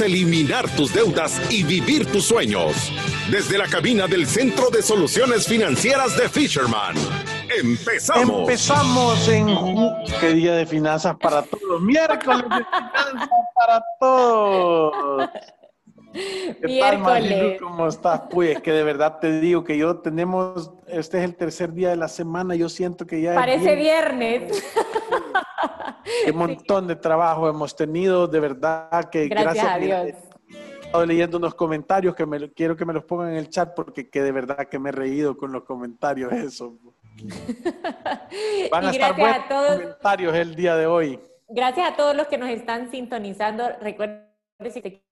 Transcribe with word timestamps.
eliminar 0.00 0.68
tus 0.76 0.92
deudas 0.92 1.40
y 1.50 1.62
vivir 1.62 2.10
tus 2.10 2.26
sueños. 2.26 2.92
Desde 3.30 3.58
la 3.58 3.66
cabina 3.66 4.06
del 4.06 4.26
Centro 4.26 4.70
de 4.70 4.82
Soluciones 4.82 5.46
Financieras 5.46 6.16
de 6.16 6.28
Fisherman. 6.28 6.94
Empezamos. 7.58 8.40
Empezamos 8.40 9.28
en 9.28 9.46
qué 10.20 10.34
día 10.34 10.54
de 10.54 10.66
finanzas 10.66 11.16
para 11.16 11.42
todos. 11.42 11.80
Miércoles 11.82 12.42
de 12.42 12.64
finanzas 12.64 13.28
para 13.54 13.84
todos. 14.00 15.30
¿Qué 16.12 16.78
tal, 16.80 16.98
Marilu? 16.98 17.56
¿Cómo 17.60 17.88
estás? 17.88 18.22
Pues 18.30 18.60
que 18.60 18.72
de 18.72 18.84
verdad 18.84 19.18
te 19.20 19.40
digo 19.40 19.64
que 19.64 19.76
yo 19.76 19.96
tenemos, 19.98 20.70
este 20.86 21.18
es 21.18 21.24
el 21.24 21.34
tercer 21.34 21.72
día 21.72 21.90
de 21.90 21.96
la 21.96 22.08
semana, 22.08 22.54
yo 22.54 22.68
siento 22.68 23.04
que 23.06 23.20
ya... 23.20 23.34
Parece 23.34 23.74
viernes. 23.74 24.62
Qué 26.24 26.32
montón 26.32 26.86
de 26.86 26.96
trabajo 26.96 27.48
hemos 27.48 27.74
tenido, 27.74 28.26
de 28.26 28.40
verdad 28.40 29.10
que 29.10 29.28
gracias, 29.28 29.66
a 29.66 29.78
Dios. 29.78 30.00
He 30.02 30.86
estado 30.86 31.06
leyendo 31.06 31.38
unos 31.38 31.54
comentarios 31.54 32.14
que 32.14 32.26
me, 32.26 32.52
quiero 32.52 32.76
que 32.76 32.84
me 32.84 32.92
los 32.92 33.04
pongan 33.04 33.30
en 33.30 33.36
el 33.36 33.48
chat 33.48 33.74
porque 33.74 34.08
que 34.08 34.22
de 34.22 34.32
verdad 34.32 34.68
que 34.68 34.78
me 34.78 34.90
he 34.90 34.92
reído 34.92 35.36
con 35.36 35.52
los 35.52 35.64
comentarios 35.64 36.32
eso. 36.32 36.78
Van 38.70 38.86
a 38.86 38.90
estar 38.90 39.16
buenos 39.16 39.48
todos, 39.48 39.80
comentarios 39.80 40.34
el 40.34 40.54
día 40.54 40.76
de 40.76 40.86
hoy. 40.86 41.20
Gracias 41.48 41.92
a 41.92 41.96
todos 41.96 42.14
los 42.16 42.26
que 42.26 42.38
nos 42.38 42.48
están 42.48 42.90
sintonizando. 42.90 43.68
Recuerden 43.80 44.24
si 44.72 44.80
te 44.80 45.02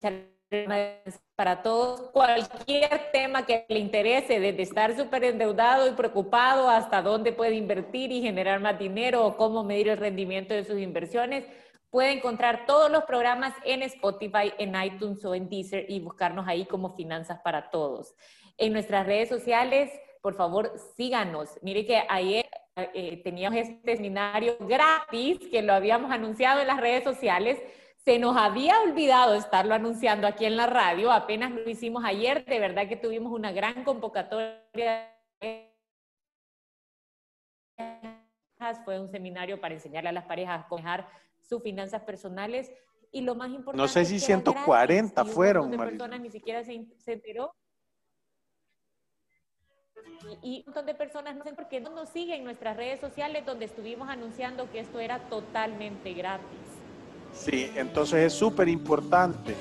para 1.34 1.62
todos, 1.62 2.10
cualquier 2.10 3.10
tema 3.12 3.46
que 3.46 3.64
le 3.68 3.78
interese, 3.78 4.38
desde 4.38 4.62
estar 4.62 4.96
súper 4.96 5.24
endeudado 5.24 5.88
y 5.88 5.92
preocupado 5.92 6.68
hasta 6.68 7.02
dónde 7.02 7.32
puede 7.32 7.54
invertir 7.54 8.12
y 8.12 8.22
generar 8.22 8.60
más 8.60 8.78
dinero 8.78 9.26
o 9.26 9.36
cómo 9.36 9.64
medir 9.64 9.88
el 9.88 9.98
rendimiento 9.98 10.54
de 10.54 10.64
sus 10.64 10.78
inversiones, 10.78 11.44
puede 11.90 12.12
encontrar 12.12 12.66
todos 12.66 12.90
los 12.90 13.04
programas 13.04 13.54
en 13.64 13.82
Spotify, 13.82 14.52
en 14.58 14.74
iTunes 14.82 15.24
o 15.24 15.34
en 15.34 15.48
Deezer 15.48 15.86
y 15.88 16.00
buscarnos 16.00 16.46
ahí 16.48 16.64
como 16.64 16.94
Finanzas 16.96 17.40
para 17.42 17.70
Todos. 17.70 18.14
En 18.56 18.72
nuestras 18.72 19.06
redes 19.06 19.28
sociales, 19.28 19.90
por 20.20 20.34
favor, 20.34 20.72
síganos. 20.96 21.58
Mire 21.62 21.84
que 21.84 22.02
ayer 22.08 22.46
eh, 22.76 23.20
teníamos 23.22 23.58
este 23.58 23.96
seminario 23.96 24.56
gratis 24.60 25.38
que 25.50 25.60
lo 25.62 25.74
habíamos 25.74 26.10
anunciado 26.10 26.60
en 26.60 26.66
las 26.66 26.80
redes 26.80 27.04
sociales 27.04 27.58
se 28.04 28.18
nos 28.18 28.36
había 28.36 28.80
olvidado 28.80 29.34
estarlo 29.34 29.74
anunciando 29.74 30.26
aquí 30.26 30.44
en 30.44 30.56
la 30.56 30.66
radio, 30.66 31.12
apenas 31.12 31.52
lo 31.52 31.68
hicimos 31.68 32.04
ayer, 32.04 32.44
de 32.44 32.58
verdad 32.58 32.88
que 32.88 32.96
tuvimos 32.96 33.32
una 33.32 33.52
gran 33.52 33.84
convocatoria. 33.84 35.08
Fue 38.84 38.98
un 38.98 39.10
seminario 39.10 39.60
para 39.60 39.74
enseñarle 39.74 40.08
a 40.08 40.12
las 40.12 40.24
parejas 40.24 40.64
a 40.64 40.68
manejar 40.68 41.08
sus 41.40 41.62
finanzas 41.62 42.02
personales 42.02 42.72
y 43.10 43.20
lo 43.20 43.34
más 43.34 43.50
importante. 43.50 43.76
No 43.76 43.88
sé 43.88 44.04
si 44.04 44.18
140 44.18 45.24
fueron. 45.24 45.64
Un 45.64 45.70
montón 45.70 45.86
de 45.86 45.90
personas 45.92 46.20
ni 46.20 46.30
siquiera 46.30 46.64
se, 46.64 46.86
enteró. 47.06 47.54
Y, 50.42 50.60
un 50.60 50.64
montón 50.66 50.86
de 50.86 50.94
personas 50.94 51.36
no 51.36 51.44
sé 51.44 51.52
por 51.52 51.68
qué 51.68 51.80
no 51.80 51.90
nos 51.90 52.08
siguen 52.08 52.38
en 52.38 52.44
nuestras 52.44 52.76
redes 52.76 53.00
sociales 53.00 53.44
donde 53.44 53.64
estuvimos 53.64 54.08
anunciando 54.08 54.70
que 54.70 54.80
esto 54.80 54.98
era 54.98 55.18
totalmente 55.28 56.12
gratis. 56.14 56.81
Sí, 57.32 57.70
entonces 57.74 58.26
es 58.26 58.32
súper 58.32 58.68
importante. 58.68 59.54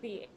Sí, 0.00 0.28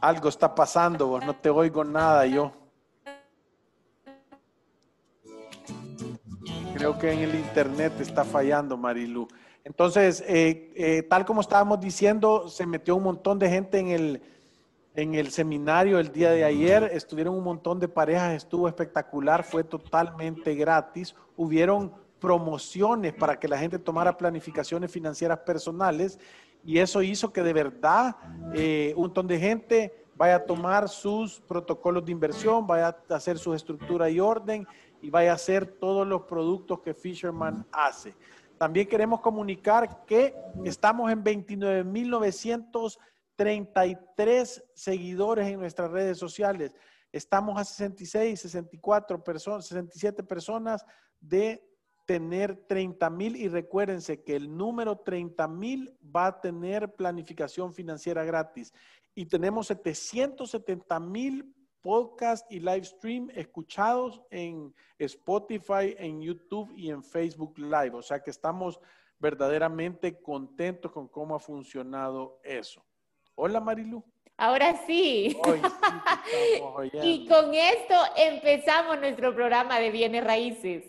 Algo 0.00 0.28
está 0.28 0.54
pasando, 0.54 1.06
vos 1.06 1.24
no 1.24 1.34
te 1.34 1.48
oigo 1.48 1.84
nada 1.84 2.26
yo. 2.26 2.52
Creo 6.74 6.98
que 6.98 7.12
en 7.12 7.20
el 7.20 7.34
internet 7.34 7.92
está 8.00 8.24
fallando, 8.24 8.76
Marilu. 8.76 9.26
Entonces, 9.64 10.22
eh, 10.26 10.72
eh, 10.76 11.02
tal 11.04 11.24
como 11.24 11.40
estábamos 11.40 11.80
diciendo, 11.80 12.48
se 12.48 12.66
metió 12.66 12.96
un 12.96 13.04
montón 13.04 13.38
de 13.38 13.48
gente 13.48 13.78
en 13.78 13.88
el, 13.88 14.22
en 14.94 15.14
el 15.14 15.30
seminario 15.30 15.98
el 15.98 16.12
día 16.12 16.30
de 16.30 16.44
ayer. 16.44 16.90
Estuvieron 16.92 17.34
un 17.34 17.44
montón 17.44 17.80
de 17.80 17.88
parejas, 17.88 18.34
estuvo 18.34 18.68
espectacular, 18.68 19.42
fue 19.42 19.64
totalmente 19.64 20.54
gratis. 20.54 21.14
Hubieron 21.36 21.92
promociones 22.20 23.12
para 23.12 23.38
que 23.38 23.48
la 23.48 23.58
gente 23.58 23.78
tomara 23.78 24.16
planificaciones 24.16 24.90
financieras 24.90 25.40
personales 25.40 26.18
y 26.64 26.78
eso 26.78 27.02
hizo 27.02 27.32
que 27.32 27.42
de 27.42 27.52
verdad 27.52 28.16
eh, 28.54 28.94
un 28.96 29.02
montón 29.02 29.26
de 29.26 29.38
gente 29.38 30.06
vaya 30.16 30.36
a 30.36 30.44
tomar 30.44 30.88
sus 30.88 31.40
protocolos 31.40 32.04
de 32.06 32.12
inversión, 32.12 32.66
vaya 32.66 32.96
a 33.10 33.14
hacer 33.14 33.36
su 33.36 33.52
estructura 33.52 34.08
y 34.08 34.20
orden 34.20 34.66
y 35.02 35.10
vaya 35.10 35.32
a 35.32 35.34
hacer 35.34 35.66
todos 35.66 36.06
los 36.06 36.22
productos 36.22 36.80
que 36.80 36.94
Fisherman 36.94 37.66
hace. 37.72 38.14
También 38.56 38.86
queremos 38.86 39.20
comunicar 39.20 40.06
que 40.06 40.34
estamos 40.64 41.10
en 41.10 41.22
29.900 41.22 42.98
33 43.36 44.64
seguidores 44.74 45.48
en 45.48 45.58
nuestras 45.58 45.90
redes 45.90 46.18
sociales. 46.18 46.74
Estamos 47.12 47.58
a 47.58 47.64
66, 47.64 48.40
64 48.40 49.22
personas, 49.22 49.66
67 49.66 50.22
personas 50.24 50.84
de 51.20 51.64
tener 52.06 52.56
30 52.66 53.08
mil 53.10 53.36
y 53.36 53.48
recuérdense 53.48 54.22
que 54.22 54.36
el 54.36 54.54
número 54.54 54.98
30 54.98 55.48
mil 55.48 55.96
va 56.04 56.26
a 56.26 56.40
tener 56.40 56.94
planificación 56.94 57.72
financiera 57.72 58.24
gratis. 58.24 58.72
Y 59.14 59.26
tenemos 59.26 59.68
770 59.68 61.00
mil 61.00 61.54
podcasts 61.80 62.46
y 62.50 62.60
live 62.60 62.84
stream 62.84 63.30
escuchados 63.34 64.20
en 64.30 64.74
Spotify, 64.98 65.94
en 65.98 66.20
YouTube 66.20 66.72
y 66.74 66.90
en 66.90 67.02
Facebook 67.02 67.58
Live. 67.58 67.92
O 67.92 68.02
sea 68.02 68.20
que 68.20 68.30
estamos 68.30 68.80
verdaderamente 69.18 70.20
contentos 70.20 70.90
con 70.90 71.08
cómo 71.08 71.34
ha 71.34 71.38
funcionado 71.38 72.40
eso. 72.42 72.84
Hola 73.36 73.60
Marilu. 73.60 74.02
Ahora 74.36 74.74
sí. 74.86 75.36
y 77.02 77.26
con 77.28 77.54
esto 77.54 77.94
empezamos 78.16 78.98
nuestro 79.00 79.34
programa 79.34 79.78
de 79.78 79.90
bienes 79.90 80.24
raíces. 80.24 80.84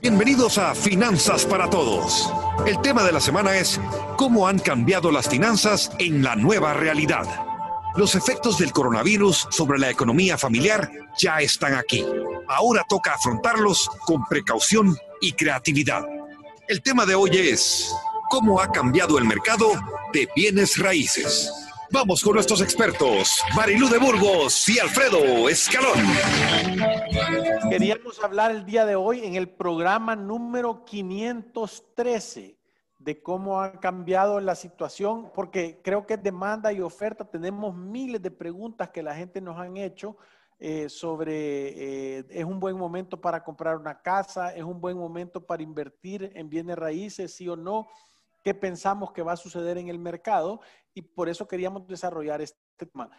Bienvenidos 0.00 0.58
a 0.58 0.74
Finanzas 0.74 1.46
para 1.46 1.70
Todos. 1.70 2.30
El 2.66 2.80
tema 2.82 3.02
de 3.02 3.12
la 3.12 3.20
semana 3.20 3.56
es 3.56 3.80
cómo 4.16 4.46
han 4.46 4.58
cambiado 4.58 5.10
las 5.10 5.28
finanzas 5.28 5.90
en 5.98 6.22
la 6.22 6.36
nueva 6.36 6.74
realidad. 6.74 7.24
Los 7.96 8.14
efectos 8.14 8.58
del 8.58 8.72
coronavirus 8.72 9.48
sobre 9.50 9.78
la 9.78 9.88
economía 9.88 10.36
familiar 10.36 10.90
ya 11.18 11.40
están 11.40 11.74
aquí. 11.74 12.04
Ahora 12.46 12.84
toca 12.86 13.14
afrontarlos 13.14 13.88
con 14.04 14.26
precaución 14.26 14.94
y 15.22 15.32
creatividad. 15.32 16.04
El 16.68 16.82
tema 16.82 17.06
de 17.06 17.14
hoy 17.14 17.30
es 17.32 17.90
cómo 18.36 18.60
ha 18.60 18.70
cambiado 18.70 19.16
el 19.16 19.24
mercado 19.24 19.66
de 20.12 20.28
bienes 20.36 20.76
raíces. 20.76 21.50
Vamos 21.90 22.22
con 22.22 22.34
nuestros 22.34 22.60
expertos, 22.60 23.40
Marilú 23.56 23.88
de 23.88 23.96
Burgos 23.96 24.68
y 24.68 24.78
Alfredo 24.78 25.48
Escalón. 25.48 25.98
Queríamos 27.70 28.22
hablar 28.22 28.50
el 28.50 28.66
día 28.66 28.84
de 28.84 28.94
hoy 28.94 29.24
en 29.24 29.36
el 29.36 29.48
programa 29.48 30.14
número 30.14 30.84
513 30.84 32.58
de 32.98 33.22
cómo 33.22 33.62
ha 33.62 33.80
cambiado 33.80 34.38
la 34.40 34.54
situación, 34.54 35.30
porque 35.34 35.80
creo 35.82 36.04
que 36.04 36.18
demanda 36.18 36.70
y 36.74 36.82
oferta. 36.82 37.24
Tenemos 37.24 37.74
miles 37.74 38.20
de 38.20 38.30
preguntas 38.30 38.90
que 38.90 39.02
la 39.02 39.14
gente 39.14 39.40
nos 39.40 39.58
han 39.58 39.78
hecho 39.78 40.18
eh, 40.58 40.90
sobre, 40.90 42.18
eh, 42.18 42.26
es 42.28 42.44
un 42.44 42.60
buen 42.60 42.76
momento 42.76 43.18
para 43.18 43.42
comprar 43.42 43.78
una 43.78 44.02
casa, 44.02 44.54
es 44.54 44.62
un 44.62 44.78
buen 44.78 44.98
momento 44.98 45.40
para 45.40 45.62
invertir 45.62 46.30
en 46.34 46.50
bienes 46.50 46.76
raíces, 46.76 47.34
sí 47.34 47.48
o 47.48 47.56
no 47.56 47.88
qué 48.46 48.54
pensamos 48.54 49.10
que 49.10 49.24
va 49.24 49.32
a 49.32 49.36
suceder 49.36 49.76
en 49.76 49.88
el 49.88 49.98
mercado 49.98 50.60
y 50.94 51.02
por 51.02 51.28
eso 51.28 51.48
queríamos 51.48 51.84
desarrollar 51.88 52.40
este 52.40 52.56
tema. 52.86 53.10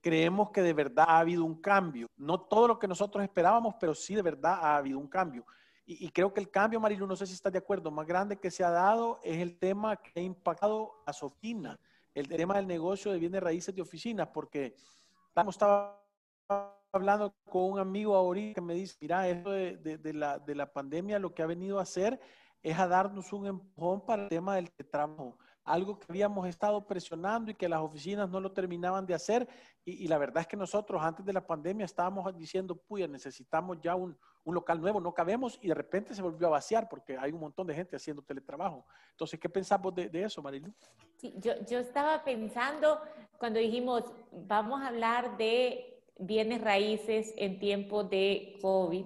Creemos 0.00 0.52
que 0.52 0.62
de 0.62 0.72
verdad 0.72 1.06
ha 1.08 1.18
habido 1.18 1.44
un 1.44 1.60
cambio, 1.60 2.06
no 2.16 2.40
todo 2.40 2.68
lo 2.68 2.78
que 2.78 2.86
nosotros 2.86 3.24
esperábamos, 3.24 3.74
pero 3.80 3.96
sí 3.96 4.14
de 4.14 4.22
verdad 4.22 4.60
ha 4.62 4.76
habido 4.76 5.00
un 5.00 5.08
cambio. 5.08 5.44
Y, 5.84 6.08
creo 6.12 6.32
que 6.32 6.38
el 6.38 6.52
cambio, 6.52 6.78
Marilu, 6.78 7.04
no 7.04 7.16
sé 7.16 7.26
si 7.26 7.32
estás 7.32 7.50
de 7.50 7.58
acuerdo, 7.58 7.90
más 7.90 8.06
grande 8.06 8.38
que 8.38 8.52
se 8.52 8.62
ha 8.62 8.70
dado 8.70 9.18
es 9.24 9.40
el 9.40 9.58
tema 9.58 9.96
que 9.96 10.20
ha 10.20 10.22
impactado 10.22 11.02
a 11.04 11.12
Sofina, 11.12 11.80
el 12.14 12.28
tema 12.28 12.54
del 12.58 12.68
negocio 12.68 13.10
de 13.10 13.18
bienes 13.18 13.42
raíces 13.42 13.74
de 13.74 13.82
oficinas, 13.82 14.28
porque 14.28 14.76
estaba 15.48 16.00
hablando 16.92 17.34
con 17.48 17.72
un 17.72 17.78
amigo 17.78 18.14
ahorita 18.14 18.54
que 18.54 18.60
me 18.60 18.74
dice, 18.74 18.96
mira, 19.00 19.28
esto 19.28 19.50
de, 19.50 20.12
la, 20.14 20.38
de 20.38 20.54
la 20.54 20.72
pandemia 20.72 21.18
lo 21.18 21.34
que 21.34 21.42
ha 21.42 21.46
venido 21.46 21.78
a 21.78 21.82
hacer 21.82 22.20
es 22.62 22.78
a 22.78 22.86
darnos 22.86 23.32
un 23.32 23.46
empujón 23.46 24.04
para 24.04 24.24
el 24.24 24.28
tema 24.28 24.56
del 24.56 24.70
trabajo 24.90 25.38
algo 25.64 25.98
que 25.98 26.06
habíamos 26.08 26.46
estado 26.48 26.86
presionando 26.86 27.50
y 27.50 27.54
que 27.54 27.68
las 27.68 27.80
oficinas 27.80 28.28
no 28.28 28.40
lo 28.40 28.52
terminaban 28.52 29.06
de 29.06 29.14
hacer. 29.14 29.48
Y, 29.84 30.08
la 30.08 30.18
verdad 30.18 30.42
es 30.42 30.46
que 30.46 30.56
nosotros 30.56 31.00
antes 31.02 31.24
de 31.24 31.32
la 31.32 31.46
pandemia 31.46 31.84
estábamos 31.84 32.36
diciendo, 32.36 32.76
puya, 32.76 33.06
necesitamos 33.08 33.78
ya 33.80 33.94
un, 33.94 34.16
local 34.44 34.80
nuevo, 34.80 35.00
no 35.00 35.14
cabemos 35.14 35.58
y 35.62 35.68
de 35.68 35.74
repente 35.74 36.12
se 36.12 36.22
volvió 36.22 36.48
a 36.48 36.50
vaciar 36.50 36.88
porque 36.88 37.16
hay 37.16 37.30
un 37.30 37.38
montón 37.38 37.68
de 37.68 37.74
gente 37.74 37.94
haciendo 37.94 38.22
teletrabajo. 38.22 38.84
Entonces, 39.12 39.38
¿qué 39.38 39.48
pensamos 39.48 39.94
de, 39.94 40.10
eso, 40.12 40.42
Marilu? 40.42 40.74
Sí, 41.16 41.34
yo, 41.38 41.52
yo 41.68 41.78
estaba 41.78 42.24
pensando 42.24 43.00
cuando 43.38 43.60
dijimos, 43.60 44.04
vamos 44.32 44.82
a 44.82 44.88
hablar 44.88 45.36
de 45.36 45.99
bienes 46.20 46.60
raíces 46.60 47.34
en 47.36 47.58
tiempo 47.58 48.04
de 48.04 48.58
COVID 48.60 49.04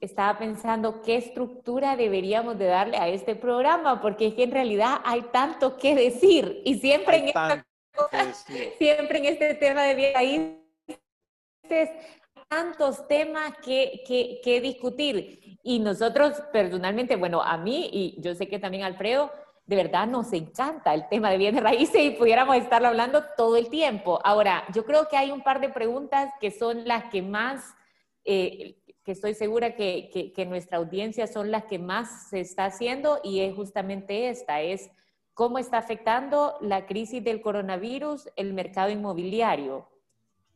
estaba 0.00 0.38
pensando 0.38 1.02
qué 1.02 1.16
estructura 1.16 1.96
deberíamos 1.96 2.58
de 2.58 2.66
darle 2.66 2.96
a 2.98 3.08
este 3.08 3.34
programa, 3.34 4.00
porque 4.00 4.28
es 4.28 4.34
que 4.34 4.44
en 4.44 4.52
realidad 4.52 4.98
hay 5.04 5.22
tanto 5.32 5.76
que 5.76 5.94
decir 5.94 6.62
y 6.64 6.78
siempre, 6.78 7.32
en, 7.32 8.34
siempre 8.78 9.18
en 9.18 9.24
este 9.24 9.54
tema 9.54 9.82
de 9.82 9.94
bien 9.94 10.14
raíces 10.14 11.90
tantos 12.48 13.06
temas 13.08 13.52
que, 13.62 14.02
que, 14.06 14.40
que, 14.42 14.60
discutir. 14.60 15.58
Y 15.62 15.80
nosotros 15.80 16.40
personalmente, 16.52 17.16
bueno, 17.16 17.42
a 17.42 17.58
mí 17.58 17.90
y 17.92 18.20
yo 18.22 18.34
sé 18.34 18.48
que 18.48 18.58
también 18.58 18.84
Alfredo, 18.84 19.30
de 19.68 19.76
verdad 19.76 20.06
nos 20.06 20.32
encanta 20.32 20.94
el 20.94 21.06
tema 21.10 21.30
de 21.30 21.36
bienes 21.36 21.62
raíces 21.62 22.00
y 22.00 22.10
pudiéramos 22.12 22.56
estarlo 22.56 22.88
hablando 22.88 23.22
todo 23.36 23.58
el 23.58 23.68
tiempo. 23.68 24.18
Ahora, 24.24 24.64
yo 24.72 24.86
creo 24.86 25.08
que 25.08 25.16
hay 25.18 25.30
un 25.30 25.42
par 25.42 25.60
de 25.60 25.68
preguntas 25.68 26.32
que 26.40 26.50
son 26.50 26.88
las 26.88 27.04
que 27.04 27.22
más... 27.22 27.74
Eh, 28.24 28.76
que 29.04 29.12
estoy 29.12 29.32
segura 29.32 29.74
que, 29.74 30.32
que, 30.34 30.44
nuestra 30.44 30.76
audiencia 30.76 31.26
son 31.26 31.50
las 31.50 31.64
que 31.64 31.78
más 31.78 32.28
se 32.28 32.40
está 32.40 32.66
haciendo 32.66 33.20
y 33.24 33.40
es 33.40 33.54
justamente 33.54 34.28
esta, 34.28 34.60
es 34.60 34.90
cómo 35.32 35.58
está 35.58 35.78
afectando 35.78 36.58
la 36.60 36.84
crisis 36.84 37.24
del 37.24 37.40
coronavirus 37.40 38.28
el 38.36 38.52
mercado 38.52 38.90
inmobiliario. 38.90 39.88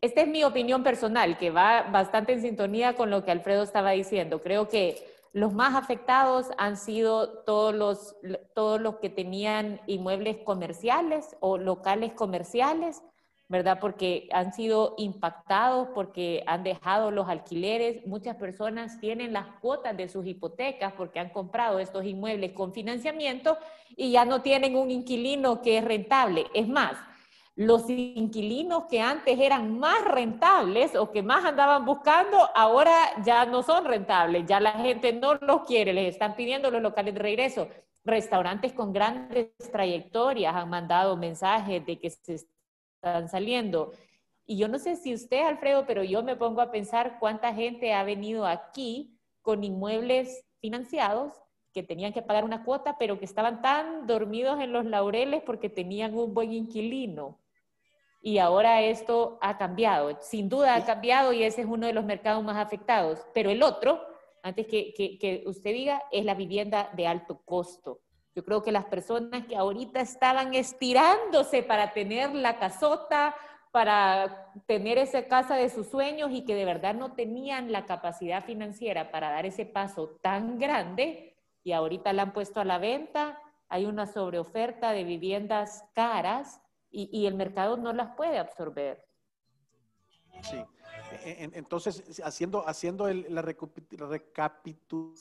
Esta 0.02 0.20
es 0.20 0.28
mi 0.28 0.44
opinión 0.44 0.82
personal, 0.82 1.38
que 1.38 1.50
va 1.50 1.84
bastante 1.84 2.34
en 2.34 2.42
sintonía 2.42 2.94
con 2.94 3.08
lo 3.08 3.24
que 3.24 3.30
Alfredo 3.30 3.62
estaba 3.62 3.92
diciendo. 3.92 4.42
Creo 4.42 4.68
que 4.68 5.02
los 5.32 5.52
más 5.54 5.74
afectados 5.74 6.48
han 6.58 6.76
sido 6.76 7.44
todos 7.44 7.74
los, 7.74 8.16
todos 8.54 8.80
los 8.80 8.96
que 8.96 9.10
tenían 9.10 9.80
inmuebles 9.86 10.38
comerciales 10.44 11.36
o 11.40 11.58
locales 11.58 12.12
comerciales 12.12 13.02
¿verdad? 13.52 13.80
Porque 13.80 14.30
han 14.32 14.54
sido 14.54 14.94
impactados, 14.96 15.88
porque 15.94 16.42
han 16.46 16.64
dejado 16.64 17.10
los 17.10 17.28
alquileres. 17.28 18.06
Muchas 18.06 18.36
personas 18.36 18.98
tienen 18.98 19.34
las 19.34 19.46
cuotas 19.60 19.94
de 19.94 20.08
sus 20.08 20.26
hipotecas 20.26 20.94
porque 20.94 21.20
han 21.20 21.28
comprado 21.28 21.78
estos 21.78 22.06
inmuebles 22.06 22.52
con 22.52 22.72
financiamiento 22.72 23.58
y 23.94 24.12
ya 24.12 24.24
no 24.24 24.40
tienen 24.40 24.74
un 24.74 24.90
inquilino 24.90 25.60
que 25.60 25.76
es 25.76 25.84
rentable. 25.84 26.46
Es 26.54 26.66
más, 26.66 26.94
los 27.54 27.88
inquilinos 27.88 28.84
que 28.90 29.00
antes 29.00 29.38
eran 29.38 29.78
más 29.78 30.02
rentables 30.04 30.96
o 30.96 31.10
que 31.10 31.22
más 31.22 31.44
andaban 31.44 31.84
buscando, 31.84 32.38
ahora 32.54 33.22
ya 33.24 33.44
no 33.44 33.62
son 33.62 33.84
rentables, 33.84 34.46
ya 34.46 34.58
la 34.58 34.72
gente 34.72 35.12
no 35.12 35.34
los 35.34 35.62
quiere, 35.62 35.92
les 35.92 36.14
están 36.14 36.34
pidiendo 36.34 36.70
los 36.70 36.80
locales 36.80 37.14
de 37.14 37.20
regreso. 37.20 37.68
Restaurantes 38.04 38.72
con 38.72 38.92
grandes 38.92 39.50
trayectorias 39.70 40.54
han 40.54 40.70
mandado 40.70 41.16
mensajes 41.16 41.84
de 41.84 42.00
que 42.00 42.10
se 42.10 42.34
están 42.34 43.28
saliendo. 43.28 43.92
Y 44.46 44.56
yo 44.56 44.66
no 44.66 44.78
sé 44.78 44.96
si 44.96 45.14
usted, 45.14 45.46
Alfredo, 45.46 45.84
pero 45.86 46.02
yo 46.02 46.22
me 46.22 46.36
pongo 46.36 46.62
a 46.62 46.70
pensar 46.70 47.18
cuánta 47.20 47.54
gente 47.54 47.92
ha 47.92 48.02
venido 48.02 48.46
aquí 48.46 49.18
con 49.42 49.62
inmuebles 49.62 50.44
financiados 50.60 51.32
que 51.72 51.82
tenían 51.82 52.12
que 52.12 52.22
pagar 52.22 52.44
una 52.44 52.64
cuota, 52.64 52.96
pero 52.98 53.18
que 53.18 53.24
estaban 53.24 53.62
tan 53.62 54.06
dormidos 54.06 54.60
en 54.60 54.72
los 54.72 54.84
laureles 54.84 55.42
porque 55.42 55.68
tenían 55.68 56.14
un 56.14 56.34
buen 56.34 56.52
inquilino. 56.52 57.41
Y 58.22 58.38
ahora 58.38 58.80
esto 58.80 59.36
ha 59.42 59.58
cambiado, 59.58 60.16
sin 60.20 60.48
duda 60.48 60.76
ha 60.76 60.84
cambiado 60.84 61.32
y 61.32 61.42
ese 61.42 61.62
es 61.62 61.66
uno 61.66 61.88
de 61.88 61.92
los 61.92 62.04
mercados 62.04 62.42
más 62.44 62.56
afectados. 62.56 63.18
Pero 63.34 63.50
el 63.50 63.62
otro, 63.62 64.00
antes 64.42 64.66
que, 64.68 64.94
que, 64.94 65.18
que 65.18 65.42
usted 65.46 65.72
diga, 65.72 66.02
es 66.12 66.24
la 66.24 66.34
vivienda 66.34 66.88
de 66.94 67.08
alto 67.08 67.42
costo. 67.44 68.00
Yo 68.34 68.44
creo 68.44 68.62
que 68.62 68.72
las 68.72 68.84
personas 68.84 69.44
que 69.46 69.56
ahorita 69.56 70.00
estaban 70.00 70.54
estirándose 70.54 71.64
para 71.64 71.92
tener 71.92 72.32
la 72.32 72.58
casota, 72.58 73.34
para 73.72 74.52
tener 74.66 74.98
esa 74.98 75.26
casa 75.26 75.56
de 75.56 75.68
sus 75.68 75.88
sueños 75.88 76.30
y 76.30 76.44
que 76.44 76.54
de 76.54 76.64
verdad 76.64 76.94
no 76.94 77.14
tenían 77.14 77.72
la 77.72 77.86
capacidad 77.86 78.44
financiera 78.44 79.10
para 79.10 79.30
dar 79.30 79.46
ese 79.46 79.66
paso 79.66 80.18
tan 80.22 80.58
grande 80.58 81.36
y 81.64 81.72
ahorita 81.72 82.12
la 82.12 82.22
han 82.22 82.32
puesto 82.32 82.60
a 82.60 82.64
la 82.64 82.78
venta, 82.78 83.38
hay 83.68 83.86
una 83.86 84.06
sobreoferta 84.06 84.92
de 84.92 85.04
viviendas 85.04 85.84
caras 85.94 86.60
y, 86.92 87.26
el 87.26 87.34
mercado 87.34 87.76
no 87.76 87.92
las 87.92 88.14
puede 88.14 88.38
absorber. 88.38 89.04
Sí. 90.42 90.62
E, 91.24 91.50
entonces, 91.54 92.20
haciendo, 92.22 92.68
haciendo 92.68 93.08
la 93.12 93.42
recapitulación 93.42 95.20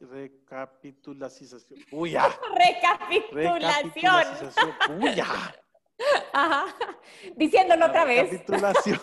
recapitulación. 0.00 1.60
Uy, 1.90 2.10
ya. 2.12 2.28
Recapitulación. 2.54 4.24
Uy, 5.00 5.14
ya. 5.14 5.54
Ajá. 6.32 6.64
Diciéndolo 7.36 7.86
otra 7.86 8.04
vez. 8.04 8.30
Recapitulación. 8.30 9.00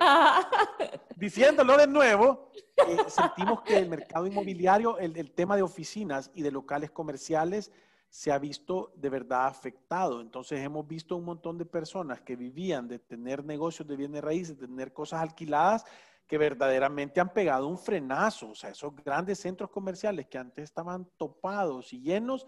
Diciéndolo 1.16 1.76
de 1.76 1.86
nuevo, 1.86 2.50
eh, 2.76 2.98
sentimos 3.08 3.62
que 3.62 3.78
el 3.78 3.88
mercado 3.88 4.26
inmobiliario, 4.26 4.98
el, 4.98 5.16
el 5.16 5.30
tema 5.32 5.56
de 5.56 5.62
oficinas 5.62 6.30
y 6.34 6.42
de 6.42 6.50
locales 6.50 6.90
comerciales 6.90 7.72
se 8.14 8.30
ha 8.30 8.38
visto 8.38 8.92
de 8.94 9.10
verdad 9.10 9.48
afectado. 9.48 10.20
Entonces 10.20 10.60
hemos 10.60 10.86
visto 10.86 11.16
un 11.16 11.24
montón 11.24 11.58
de 11.58 11.66
personas 11.66 12.20
que 12.20 12.36
vivían 12.36 12.86
de 12.86 13.00
tener 13.00 13.44
negocios 13.44 13.88
de 13.88 13.96
bienes 13.96 14.22
raíces, 14.22 14.56
de 14.56 14.68
tener 14.68 14.92
cosas 14.92 15.20
alquiladas, 15.20 15.84
que 16.28 16.38
verdaderamente 16.38 17.20
han 17.20 17.32
pegado 17.32 17.66
un 17.66 17.76
frenazo. 17.76 18.50
O 18.50 18.54
sea, 18.54 18.70
esos 18.70 18.94
grandes 18.94 19.40
centros 19.40 19.68
comerciales 19.68 20.28
que 20.28 20.38
antes 20.38 20.62
estaban 20.62 21.10
topados 21.16 21.92
y 21.92 22.02
llenos, 22.02 22.46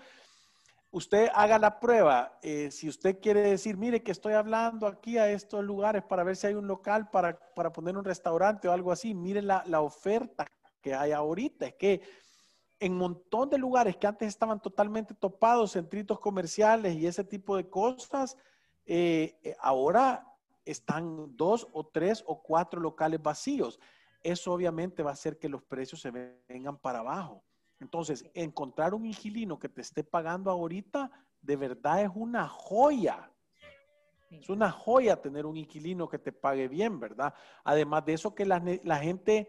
usted 0.93 1.31
haga 1.35 1.59
la 1.59 1.81
prueba. 1.81 2.39
Eh, 2.43 2.71
si 2.71 2.89
usted 2.89 3.19
quiere 3.21 3.41
decir, 3.41 3.77
mire 3.77 4.05
que 4.05 4.13
estoy 4.13 4.35
hablando 4.35 4.87
aquí 4.87 5.19
a 5.19 5.29
estos 5.33 5.65
lugares 5.65 6.05
para 6.05 6.23
ver 6.23 6.37
si 6.37 6.47
hay 6.47 6.55
un 6.55 6.69
local 6.69 7.11
para, 7.11 7.41
poner 7.73 7.97
un 7.97 8.05
restaurante 8.05 8.69
o 8.69 8.73
algo 8.73 8.93
así, 8.93 9.15
mire 9.15 9.43
la, 9.43 9.81
oferta 9.81 10.47
que 10.81 10.95
hay 10.95 11.11
ahorita. 11.11 11.67
Es 11.67 11.75
que 11.75 12.03
en 12.79 12.93
un 12.93 12.99
montón 12.99 13.49
de 13.51 13.59
lugares 13.59 13.97
que 13.97 14.07
antes 14.07 14.29
estaban 14.29 14.61
totalmente 14.61 15.15
topados, 15.15 15.73
centritos 15.73 16.21
comerciales 16.21 16.95
y 16.97 17.07
ese 17.07 17.25
tipo 17.25 17.57
de 17.57 17.69
cosas, 17.69 18.37
eh, 18.85 19.39
eh, 19.43 19.57
ahora 19.61 20.27
están 20.65 21.37
dos 21.37 21.67
o 21.73 21.87
tres 21.87 22.23
o 22.27 22.43
cuatro 22.43 22.81
locales 22.81 23.23
vacíos. 23.23 23.79
Eso 24.23 24.53
obviamente 24.53 25.03
va 25.03 25.11
a 25.11 25.15
hacer 25.15 25.39
que 25.39 25.49
los 25.49 25.63
precios 25.63 26.01
se 26.01 26.11
vengan 26.11 26.77
para 26.77 26.99
abajo. 26.99 27.45
Entonces, 27.79 28.29
encontrar 28.35 28.95
un 28.95 29.07
inquilino 29.07 29.59
que 29.59 29.69
te 29.69 29.83
esté 29.83 30.03
pagando 30.03 30.51
ahorita, 30.51 31.11
de 31.41 31.57
verdad 31.57 32.03
es 32.03 32.11
una 32.15 32.49
joya. 32.49 33.31
Es 34.31 34.49
una 34.49 34.71
joya 34.71 35.21
tener 35.21 35.47
un 35.47 35.57
inquilino 35.57 36.09
que 36.09 36.19
te 36.19 36.33
pague 36.33 36.69
bien, 36.69 36.99
¿verdad? 36.99 37.33
Además 37.63 38.05
de 38.05 38.15
eso, 38.15 38.35
que 38.35 38.45
la, 38.45 38.99
gente 38.99 39.49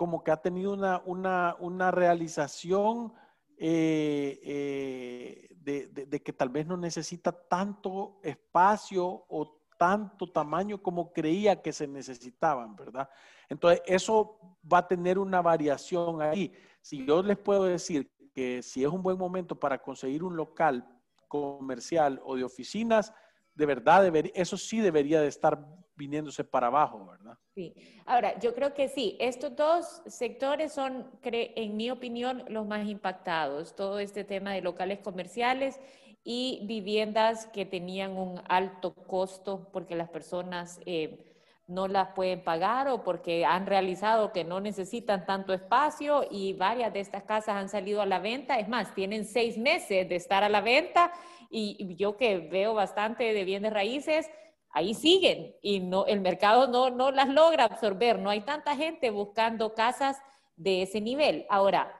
como 0.00 0.24
que 0.24 0.30
ha 0.30 0.38
tenido 0.38 0.72
una, 1.04 1.90
realización 1.90 3.12
eh, 3.58 4.40
eh, 4.42 5.48
de, 5.56 6.06
de, 6.06 6.22
que 6.22 6.32
tal 6.32 6.48
vez 6.48 6.66
no 6.66 6.78
necesita 6.78 7.30
tanto 7.32 8.18
espacio 8.22 9.26
o 9.28 9.60
tanto 9.76 10.32
tamaño 10.32 10.82
como 10.82 11.12
creía 11.12 11.60
que 11.60 11.70
se 11.74 11.86
necesitaban, 11.86 12.74
¿verdad? 12.76 13.10
Entonces, 13.50 13.82
eso 13.84 14.56
va 14.72 14.78
a 14.78 14.88
tener 14.88 15.18
una 15.18 15.42
variación 15.42 16.22
ahí. 16.22 16.50
Si 16.80 17.04
yo 17.04 17.22
les 17.22 17.36
puedo 17.36 17.64
decir 17.64 18.10
que 18.32 18.62
si 18.62 18.82
es 18.82 18.88
un 18.88 19.02
buen 19.02 19.18
momento 19.18 19.60
para 19.60 19.82
conseguir 19.82 20.24
un 20.24 20.34
local 20.34 20.98
comercial 21.28 22.22
o 22.24 22.36
de 22.36 22.44
oficinas, 22.44 23.12
de 23.54 23.66
verdad, 23.66 24.10
eso 24.32 24.56
sí 24.56 24.80
debería 24.80 25.20
de 25.20 25.28
estar 25.28 25.62
viniéndose 26.00 26.42
para 26.44 26.68
abajo, 26.68 27.06
¿verdad? 27.10 27.36
Sí. 27.54 27.74
Ahora, 28.06 28.38
yo 28.38 28.54
creo 28.54 28.72
que 28.72 28.88
sí, 28.88 29.18
estos 29.20 29.54
dos 29.54 30.02
sectores 30.06 30.72
son, 30.72 31.10
en 31.22 31.76
mi 31.76 31.90
opinión, 31.90 32.42
los 32.48 32.66
más 32.66 32.88
impactados. 32.88 33.76
Todo 33.76 33.98
este 33.98 34.24
tema 34.24 34.54
de 34.54 34.62
locales 34.62 35.00
comerciales 35.00 35.78
y 36.24 36.62
viviendas 36.64 37.46
que 37.48 37.66
tenían 37.66 38.16
un 38.16 38.40
alto 38.48 38.94
costo 38.94 39.68
porque 39.72 39.94
las 39.94 40.08
personas 40.08 40.80
eh, 40.86 41.18
no 41.66 41.86
las 41.86 42.08
pueden 42.14 42.42
pagar 42.42 42.88
o 42.88 43.04
porque 43.04 43.44
han 43.44 43.66
realizado 43.66 44.32
que 44.32 44.42
no 44.42 44.58
necesitan 44.58 45.26
tanto 45.26 45.52
espacio 45.52 46.26
y 46.30 46.54
varias 46.54 46.94
de 46.94 47.00
estas 47.00 47.24
casas 47.24 47.56
han 47.56 47.68
salido 47.68 48.00
a 48.00 48.06
la 48.06 48.20
venta. 48.20 48.58
Es 48.58 48.68
más, 48.68 48.94
tienen 48.94 49.26
seis 49.26 49.58
meses 49.58 50.08
de 50.08 50.16
estar 50.16 50.42
a 50.44 50.48
la 50.48 50.62
venta 50.62 51.12
Y, 51.50 51.94
yo 51.96 52.16
que 52.16 52.38
veo 52.38 52.72
bastante 52.72 53.34
de 53.34 53.44
bienes 53.44 53.72
raíces, 53.72 54.30
ahí 54.70 54.94
siguen 54.94 55.54
y 55.62 55.80
no, 55.80 56.06
el 56.06 56.20
mercado 56.20 56.68
no, 56.68 56.90
no 56.90 57.10
las 57.10 57.28
logra 57.28 57.64
absorber. 57.64 58.18
No 58.18 58.30
hay 58.30 58.42
tanta 58.42 58.76
gente 58.76 59.10
buscando 59.10 59.74
casas 59.74 60.18
de 60.56 60.82
ese 60.82 61.00
nivel. 61.00 61.46
Ahora, 61.48 61.96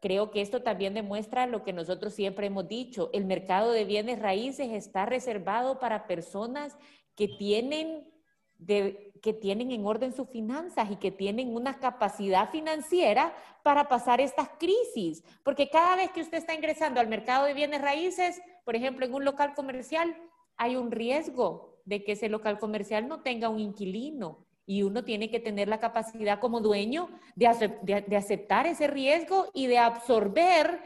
creo 0.00 0.30
que 0.30 0.40
esto 0.40 0.62
también 0.62 0.94
demuestra 0.94 1.46
lo 1.46 1.62
que 1.62 1.72
nosotros 1.72 2.14
siempre 2.14 2.46
hemos 2.46 2.68
dicho. 2.68 3.10
El 3.12 3.24
mercado 3.24 3.72
de 3.72 3.84
bienes 3.84 4.18
raíces 4.18 4.70
está 4.72 5.06
reservado 5.06 5.78
para 5.78 6.06
personas 6.06 6.76
que 7.16 7.28
tienen 7.28 8.10
de, 8.58 9.12
que 9.22 9.32
tienen 9.32 9.70
en 9.72 9.86
orden 9.86 10.12
sus 10.12 10.28
finanzas 10.28 10.90
y 10.90 10.96
que 10.96 11.10
tienen 11.10 11.54
una 11.54 11.80
capacidad 11.80 12.50
financiera 12.50 13.34
para 13.62 13.88
pasar 13.88 14.20
estas 14.20 14.50
crisis. 14.58 15.24
Porque 15.42 15.70
cada 15.70 15.96
vez 15.96 16.10
que 16.10 16.20
usted 16.20 16.36
está 16.36 16.52
ingresando 16.52 17.00
al 17.00 17.08
mercado 17.08 17.46
de 17.46 17.54
bienes 17.54 17.80
raíces, 17.80 18.42
por 18.66 18.76
ejemplo, 18.76 19.06
en 19.06 19.14
un 19.14 19.24
local 19.24 19.54
comercial, 19.54 20.14
hay 20.56 20.76
un 20.76 20.90
riesgo 20.90 21.80
de 21.84 22.02
que 22.04 22.12
ese 22.12 22.28
local 22.28 22.58
comercial 22.58 23.08
no 23.08 23.22
tenga 23.22 23.48
un 23.48 23.60
inquilino. 23.60 24.46
Y 24.66 24.82
uno 24.82 25.04
tiene 25.04 25.30
que 25.30 25.40
tener 25.40 25.68
la 25.68 25.78
capacidad 25.78 26.40
como 26.40 26.60
dueño 26.60 27.10
de, 27.36 28.02
de 28.06 28.16
aceptar 28.16 28.66
ese 28.66 28.86
riesgo 28.86 29.50
y 29.52 29.66
de 29.66 29.76
absorber 29.76 30.80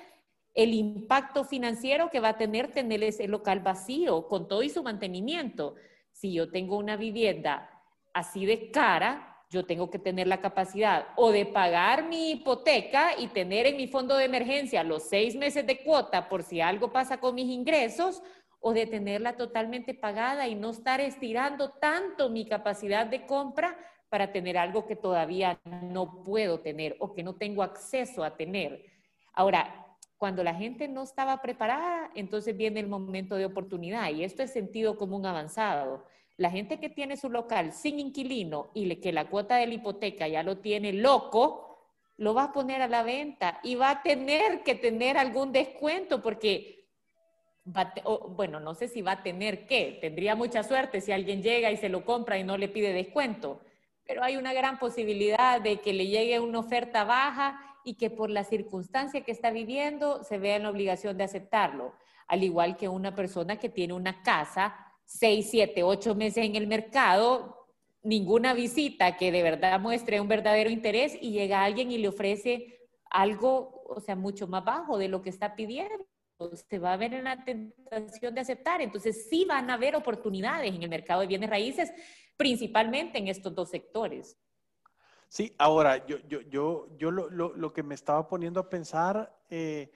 el 0.55 0.75
impacto 0.75 1.45
financiero 1.45 2.11
que 2.11 2.19
va 2.19 2.31
a 2.31 2.37
tener 2.37 2.73
tener 2.73 3.05
ese 3.05 3.29
local 3.29 3.61
vacío 3.61 4.27
con 4.27 4.49
todo 4.49 4.65
y 4.65 4.71
su 4.71 4.83
mantenimiento. 4.83 5.77
Si 6.11 6.33
yo 6.33 6.51
tengo 6.51 6.77
una 6.77 6.97
vivienda 6.97 7.71
así 8.13 8.45
de 8.45 8.73
cara, 8.73 9.37
yo 9.51 9.65
tengo 9.65 9.89
que 9.89 9.99
tener 9.99 10.27
la 10.27 10.41
capacidad 10.41 11.09
o 11.17 11.31
de 11.31 11.47
pagar 11.47 12.09
mi 12.09 12.33
hipoteca 12.33 13.19
y 13.19 13.29
tener 13.29 13.67
en 13.67 13.77
mi 13.77 13.87
fondo 13.87 14.17
de 14.17 14.25
emergencia 14.25 14.83
los 14.83 15.05
seis 15.05 15.37
meses 15.37 15.67
de 15.67 15.83
cuota 15.83 16.29
por 16.29 16.43
si 16.43 16.61
algo 16.61 16.93
pasa 16.93 17.19
con 17.19 17.35
mis 17.35 17.49
ingresos, 17.49 18.23
o 18.61 18.73
de 18.73 18.87
tenerla 18.87 19.37
totalmente 19.37 19.95
pagada 19.95 20.49
y 20.49 20.55
no 20.55 20.71
estar 20.71 21.01
estirando 21.01 21.71
tanto 21.71 22.29
mi 22.31 22.47
capacidad 22.47 23.07
de 23.07 23.27
compra 23.27 23.77
para 24.09 24.33
tener 24.33 24.57
algo 24.59 24.87
que 24.87 24.97
todavía 24.97 25.61
no 25.65 26.23
puedo 26.23 26.61
tener 26.61 26.97
o 26.99 27.15
que 27.15 27.23
no 27.23 27.37
tengo 27.37 27.63
acceso 27.63 28.25
a 28.25 28.37
tener. 28.37 28.85
Ahora, 29.35 29.87
cuando 30.17 30.43
la 30.43 30.55
gente 30.55 30.89
no 30.89 31.05
estaba 31.05 31.41
preparada, 31.41 32.11
entonces 32.15 32.57
viene 32.57 32.81
el 32.81 32.89
momento 32.89 33.37
de 33.37 33.45
oportunidad 33.45 34.11
y 34.11 34.25
esto 34.25 34.43
es 34.43 34.53
sentido 34.53 34.97
común 34.97 35.25
avanzado. 35.27 36.05
La 36.37 36.51
gente 36.51 36.81
que 36.81 36.89
tiene 36.89 37.17
su 37.17 37.31
local 37.31 37.73
sin 37.73 38.01
inquilino 38.01 38.71
y 38.75 38.97
que 38.97 39.13
la 39.13 39.29
cuota 39.29 39.57
de 39.57 39.67
la 39.67 39.75
hipoteca 39.75 40.27
ya 40.27 40.43
lo 40.43 40.59
tiene 40.59 40.93
loco, 40.93 41.69
lo 42.17 42.35
va 42.35 42.45
a 42.45 42.53
poner 42.53 42.83
a 42.83 42.89
la 42.89 43.05
venta 43.05 43.61
y 43.63 43.77
va 43.77 43.91
a 43.91 44.03
tener 44.03 44.63
que 44.65 44.75
tener 44.75 45.19
algún 45.19 45.53
descuento 45.53 46.21
porque, 46.21 46.78
bueno, 48.37 48.61
no 48.61 48.75
sé 48.75 48.89
si 48.89 49.03
va 49.03 49.13
a 49.13 49.23
tener 49.23 49.67
qué, 49.67 49.99
tendría 50.01 50.35
mucha 50.35 50.63
suerte 50.63 51.01
si 51.01 51.13
alguien 51.13 51.43
llega 51.43 51.71
y 51.71 51.77
se 51.77 51.89
lo 51.89 52.05
compra 52.05 52.39
y 52.39 52.45
no 52.45 52.57
le 52.57 52.69
pide 52.69 52.93
descuento, 52.93 53.61
pero 54.05 54.23
hay 54.23 54.37
una 54.37 54.53
gran 54.53 54.79
posibilidad 54.79 55.61
de 55.61 55.81
que 55.81 55.93
le 55.93 56.07
llegue 56.07 56.41
una 56.41 56.61
oferta 56.61 57.05
baja 57.05 57.61
y 57.85 57.95
que 57.95 58.11
por 58.11 58.31
la 58.31 58.45
circunstancia 58.45 59.23
que 59.23 59.33
está 59.33 59.51
viviendo 59.51 60.25
se 60.25 60.39
vea 60.39 60.57
en 60.57 60.63
la 60.65 60.71
obligación 60.71 61.17
de 61.17 61.25
aceptarlo, 61.25 61.95
al 62.27 62.43
igual 62.43 62.77
que 62.77 62.89
una 62.89 63.15
persona 63.15 63.59
que 63.59 63.69
tiene 63.69 63.93
una 63.95 64.23
casa 64.23 64.77
seis, 65.05 65.49
siete, 65.51 65.83
ocho 65.83 66.15
meses 66.15 66.45
en 66.45 66.55
el 66.55 66.67
mercado, 66.67 67.67
ninguna 68.03 68.53
visita 68.53 69.17
que 69.17 69.33
de 69.33 69.43
verdad 69.43 69.81
muestre 69.81 70.21
un 70.21 70.29
verdadero 70.29 70.71
interés 70.71 71.17
y 71.21 71.33
llega 71.33 71.65
alguien 71.65 71.91
y 71.91 71.99
le 71.99 72.09
ofrece 72.09 72.79
algo, 73.11 73.83
o 73.87 74.01
sea, 74.01 74.17
mucho 74.17 74.47
más 74.47 74.65
bajo 74.65 74.99
de 74.99 75.09
lo 75.09 75.23
que 75.23 75.31
está 75.31 75.55
pidiendo. 75.55 76.07
Se 76.69 76.79
va 76.79 76.93
a 76.93 76.97
ver 76.97 77.15
en 77.15 77.25
la 77.25 77.45
tentación 77.45 78.35
de 78.35 78.41
aceptar. 78.41 78.81
Entonces, 78.81 79.29
sí 79.29 79.45
van 79.45 79.71
a 79.71 79.75
haber 79.75 79.97
oportunidades 79.97 80.73
en 80.73 80.83
el 80.83 80.89
mercado 80.89 81.23
de 81.23 81.27
bienes 81.27 81.51
raíces, 81.51 81.93
principalmente 82.37 83.19
en 83.19 83.29
estos 83.29 83.55
dos 83.55 83.71
sectores. 83.71 84.39
Sí, 85.29 85.55
ahora, 85.59 86.07
yo, 86.07 86.19
yo, 86.29 86.41
yo, 86.43 86.89
yo 86.97 87.11
lo, 87.11 87.29
lo, 87.29 87.73
que 87.73 87.83
me 87.83 87.95
estaba 87.95 88.29
poniendo 88.29 88.61
a 88.61 88.69
pensar 88.71 89.37
eh, 89.51 89.91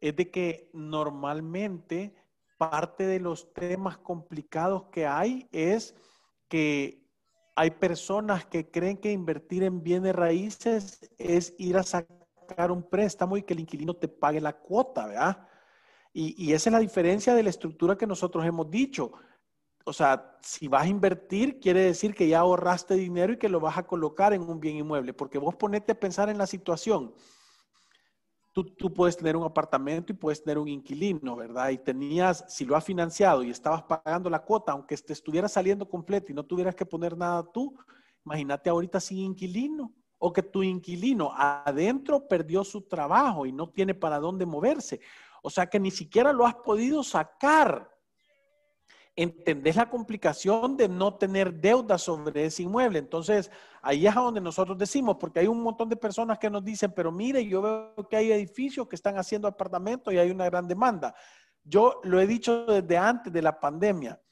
es 0.00 0.14
de 0.14 0.30
que 0.30 0.70
normalmente 0.72 2.14
parte 2.58 3.06
de 3.06 3.18
los 3.18 3.52
temas 3.52 3.98
complicados 3.98 4.84
que 4.92 5.06
hay 5.06 5.48
es 5.50 5.96
que 6.48 7.02
hay 7.56 7.72
personas 7.72 8.46
que 8.46 8.70
creen 8.70 8.98
que 8.98 9.10
invertir 9.10 9.64
en 9.64 9.82
bienes 9.82 10.14
raíces 10.14 11.10
es 11.18 11.54
ir 11.58 11.76
a 11.76 11.82
sacar 11.82 12.70
un 12.70 12.82
préstamo 12.82 13.36
y 13.36 13.42
que 13.42 13.54
el 13.54 13.60
inquilino 13.60 13.94
te 13.94 14.06
pague 14.06 14.40
la 14.40 14.52
cuota, 14.52 15.06
¿verdad? 15.06 15.47
Y, 16.20 16.52
esa 16.52 16.70
es 16.70 16.72
la 16.72 16.80
diferencia 16.80 17.32
de 17.32 17.44
la 17.44 17.50
estructura 17.50 17.96
que 17.96 18.06
nosotros 18.06 18.44
hemos 18.44 18.68
dicho. 18.68 19.12
O 19.84 19.92
sea, 19.92 20.36
si 20.42 20.66
vas 20.66 20.82
a 20.82 20.88
invertir, 20.88 21.60
quiere 21.60 21.80
decir 21.80 22.12
que 22.12 22.26
ya 22.26 22.40
ahorraste 22.40 22.94
dinero 22.94 23.34
y 23.34 23.38
que 23.38 23.48
lo 23.48 23.60
vas 23.60 23.78
a 23.78 23.86
colocar 23.86 24.32
en 24.32 24.42
un 24.42 24.58
bien 24.58 24.76
inmueble, 24.76 25.14
porque 25.14 25.38
vos 25.38 25.54
ponete 25.54 25.92
a 25.92 26.00
pensar 26.00 26.28
en 26.28 26.38
la 26.38 26.46
situación 26.48 27.14
tú, 28.64 28.92
puedes 28.92 29.16
tener 29.16 29.36
un 29.36 29.44
apartamento 29.44 30.12
y 30.12 30.16
puedes 30.16 30.42
tener 30.42 30.58
un 30.58 30.68
inquilino, 30.68 31.36
¿verdad? 31.36 31.70
Y 31.70 31.78
tenías, 31.78 32.44
si 32.48 32.64
lo 32.64 32.76
has 32.76 32.84
financiado 32.84 33.42
y 33.42 33.50
estabas 33.50 33.82
pagando 33.82 34.30
la 34.30 34.40
cuota, 34.40 34.72
aunque 34.72 34.96
te 34.96 35.12
estuviera 35.12 35.48
saliendo 35.48 35.88
completo 35.88 36.32
y 36.32 36.34
no 36.34 36.44
tuvieras 36.44 36.74
que 36.74 36.86
poner 36.86 37.16
nada 37.16 37.44
tú, 37.52 37.76
imagínate 38.24 38.70
ahorita 38.70 39.00
sin 39.00 39.18
inquilino 39.18 39.92
o 40.18 40.32
que 40.32 40.42
tu 40.42 40.62
inquilino 40.62 41.30
adentro 41.36 42.26
perdió 42.26 42.64
su 42.64 42.82
trabajo 42.82 43.46
y 43.46 43.52
no 43.52 43.70
tiene 43.70 43.94
para 43.94 44.18
dónde 44.18 44.44
moverse. 44.44 45.00
O 45.42 45.50
sea 45.50 45.66
que 45.66 45.80
ni 45.80 45.90
siquiera 45.90 46.32
lo 46.32 46.46
has 46.46 46.54
podido 46.54 47.02
sacar 47.02 47.88
entendés 49.18 49.74
la 49.74 49.90
complicación 49.90 50.76
de 50.76 50.88
no 50.88 51.14
tener 51.14 51.52
deuda 51.52 51.98
sobre 51.98 52.44
ese 52.44 52.62
inmueble. 52.62 53.00
Entonces, 53.00 53.50
ahí 53.82 54.06
es 54.06 54.16
a 54.16 54.20
donde 54.20 54.40
nosotros 54.40 54.78
decimos, 54.78 55.16
porque 55.18 55.40
hay 55.40 55.48
un 55.48 55.60
montón 55.60 55.88
de 55.88 55.96
personas 55.96 56.38
que 56.38 56.48
nos 56.48 56.64
dicen, 56.64 56.92
pero 56.94 57.10
mire, 57.10 57.44
yo 57.44 57.60
veo 57.60 58.08
que 58.08 58.14
hay 58.14 58.30
edificios 58.30 58.86
que 58.86 58.94
están 58.94 59.18
haciendo 59.18 59.48
apartamentos 59.48 60.14
y 60.14 60.18
hay 60.18 60.30
una 60.30 60.44
gran 60.44 60.68
demanda. 60.68 61.16
Yo 61.64 62.00
lo 62.04 62.20
he 62.20 62.28
dicho 62.28 62.64
desde 62.66 62.96
antes 62.96 63.32
de 63.32 63.42
la 63.42 63.58
pandemia. 63.58 64.22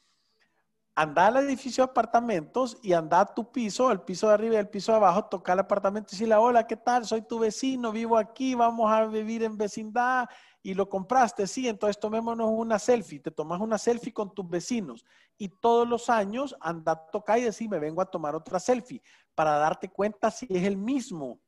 Anda 0.94 1.26
al 1.26 1.38
edificio 1.38 1.84
de 1.84 1.90
apartamentos 1.90 2.78
y 2.80 2.92
anda 2.92 3.18
a 3.18 3.34
tu 3.34 3.50
piso, 3.50 3.90
el 3.90 4.02
piso 4.02 4.28
de 4.28 4.34
arriba 4.34 4.54
y 4.54 4.58
el 4.58 4.68
piso 4.68 4.92
de 4.92 4.98
abajo, 4.98 5.24
toca 5.24 5.52
el 5.52 5.58
apartamento 5.58 6.10
y 6.10 6.12
decirle, 6.12 6.36
hola, 6.36 6.64
¿qué 6.64 6.76
tal? 6.76 7.04
Soy 7.04 7.22
tu 7.22 7.40
vecino, 7.40 7.90
vivo 7.90 8.16
aquí, 8.16 8.54
vamos 8.54 8.90
a 8.90 9.04
vivir 9.06 9.42
en 9.42 9.58
vecindad 9.58 10.28
y 10.66 10.74
lo 10.74 10.88
compraste, 10.88 11.46
sí, 11.46 11.68
entonces 11.68 11.96
tomémonos 11.96 12.50
una 12.50 12.80
selfie, 12.80 13.20
te 13.20 13.30
tomas 13.30 13.60
una 13.60 13.78
selfie 13.78 14.12
con 14.12 14.34
tus 14.34 14.50
vecinos 14.50 15.04
y 15.38 15.48
todos 15.48 15.86
los 15.86 16.10
años 16.10 16.56
anda 16.58 16.90
a 16.90 17.06
tocar 17.06 17.38
y 17.38 17.42
decir, 17.42 17.68
me 17.70 17.78
vengo 17.78 18.02
a 18.02 18.10
tomar 18.10 18.34
otra 18.34 18.58
selfie 18.58 19.00
para 19.36 19.58
darte 19.58 19.88
cuenta 19.88 20.28
si 20.28 20.44
es 20.50 20.64
el 20.64 20.76
mismo. 20.76 21.38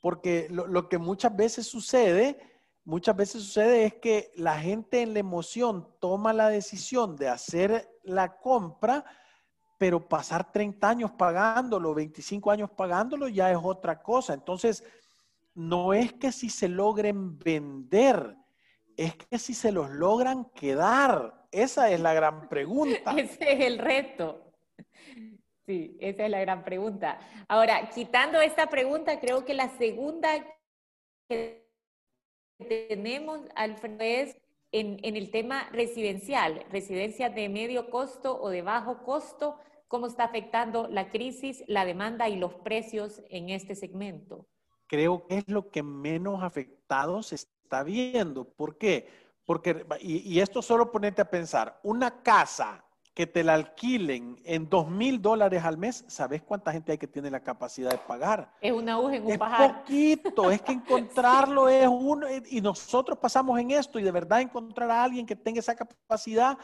Porque 0.00 0.48
lo, 0.48 0.66
lo 0.66 0.88
que 0.88 0.96
muchas 0.96 1.36
veces 1.36 1.66
sucede, 1.66 2.38
muchas 2.82 3.14
veces 3.14 3.42
sucede 3.42 3.84
es 3.84 3.94
que 3.96 4.32
la 4.36 4.58
gente 4.58 5.02
en 5.02 5.12
la 5.12 5.18
emoción 5.18 5.86
toma 6.00 6.32
la 6.32 6.48
decisión 6.48 7.16
de 7.16 7.28
hacer 7.28 7.90
la 8.04 8.38
compra, 8.38 9.04
pero 9.76 10.08
pasar 10.08 10.50
30 10.50 10.88
años 10.88 11.10
pagándolo, 11.10 11.92
25 11.92 12.50
años 12.50 12.70
pagándolo 12.70 13.28
ya 13.28 13.52
es 13.52 13.58
otra 13.62 14.00
cosa. 14.00 14.32
Entonces, 14.32 14.82
no 15.54 15.92
es 15.92 16.12
que 16.12 16.32
si 16.32 16.48
se 16.48 16.68
logren 16.68 17.38
vender, 17.38 18.36
es 18.96 19.16
que 19.16 19.38
si 19.38 19.54
se 19.54 19.72
los 19.72 19.90
logran 19.90 20.44
quedar. 20.50 21.46
Esa 21.50 21.90
es 21.90 22.00
la 22.00 22.14
gran 22.14 22.48
pregunta. 22.48 23.12
Ese 23.16 23.52
es 23.52 23.60
el 23.60 23.78
reto. 23.78 24.52
Sí, 25.66 25.96
esa 26.00 26.24
es 26.24 26.30
la 26.30 26.40
gran 26.40 26.64
pregunta. 26.64 27.20
Ahora, 27.46 27.90
quitando 27.90 28.40
esta 28.40 28.68
pregunta, 28.68 29.20
creo 29.20 29.44
que 29.44 29.54
la 29.54 29.68
segunda 29.68 30.44
que 31.28 31.64
tenemos, 32.88 33.40
Alfredo, 33.54 34.00
es 34.00 34.36
en, 34.72 34.98
en 35.04 35.16
el 35.16 35.30
tema 35.30 35.68
residencial, 35.70 36.64
residencias 36.70 37.32
de 37.34 37.48
medio 37.48 37.88
costo 37.88 38.40
o 38.40 38.48
de 38.48 38.62
bajo 38.62 39.04
costo, 39.04 39.58
cómo 39.86 40.08
está 40.08 40.24
afectando 40.24 40.88
la 40.88 41.08
crisis, 41.08 41.62
la 41.68 41.84
demanda 41.84 42.28
y 42.28 42.36
los 42.36 42.54
precios 42.54 43.22
en 43.28 43.50
este 43.50 43.76
segmento 43.76 44.48
creo 44.90 45.24
que 45.24 45.38
es 45.38 45.44
lo 45.46 45.70
que 45.70 45.84
menos 45.84 46.42
afectado 46.42 47.22
se 47.22 47.36
está 47.36 47.84
viendo. 47.84 48.42
¿Por 48.42 48.76
qué? 48.76 49.08
Porque, 49.44 49.86
y, 50.00 50.40
esto 50.40 50.62
solo 50.62 50.90
ponete 50.90 51.22
a 51.22 51.30
pensar, 51.30 51.78
una 51.84 52.22
casa 52.22 52.84
que 53.14 53.24
te 53.24 53.44
la 53.44 53.54
alquilen 53.54 54.40
en 54.44 54.68
dos 54.68 54.90
mil 54.90 55.22
dólares 55.22 55.62
al 55.62 55.78
mes, 55.78 56.04
¿sabes 56.08 56.42
cuánta 56.42 56.72
gente 56.72 56.90
hay 56.90 56.98
que 56.98 57.06
tiene 57.06 57.30
la 57.30 57.38
capacidad 57.38 57.90
de 57.90 57.98
pagar? 57.98 58.52
Es 58.60 58.72
una 58.72 58.94
aguja 58.94 59.14
en 59.14 59.26
un 59.26 59.30
es 59.30 59.38
poquito, 59.38 60.50
es 60.50 60.60
que 60.60 60.72
encontrarlo 60.72 61.68
es 61.68 61.86
uno, 61.86 62.26
y 62.48 62.60
nosotros 62.60 63.16
pasamos 63.16 63.60
en 63.60 63.70
esto 63.70 64.00
y 64.00 64.02
de 64.02 64.10
verdad 64.10 64.40
encontrar 64.40 64.90
a 64.90 65.04
alguien 65.04 65.24
que 65.24 65.36
tenga 65.36 65.60
esa 65.60 65.76
capacidad 65.76 66.58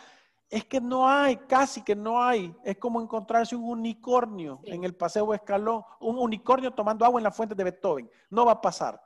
es 0.48 0.64
que 0.64 0.80
no 0.80 1.08
hay, 1.08 1.36
casi 1.36 1.82
que 1.82 1.96
no 1.96 2.22
hay. 2.22 2.54
Es 2.64 2.78
como 2.78 3.00
encontrarse 3.00 3.56
un 3.56 3.64
unicornio 3.64 4.60
en 4.64 4.84
el 4.84 4.94
paseo 4.94 5.34
escalón, 5.34 5.82
un 6.00 6.18
unicornio 6.18 6.70
tomando 6.70 7.04
agua 7.04 7.18
en 7.18 7.24
la 7.24 7.32
fuente 7.32 7.54
de 7.54 7.64
Beethoven. 7.64 8.10
No 8.30 8.46
va 8.46 8.52
a 8.52 8.60
pasar. 8.60 9.02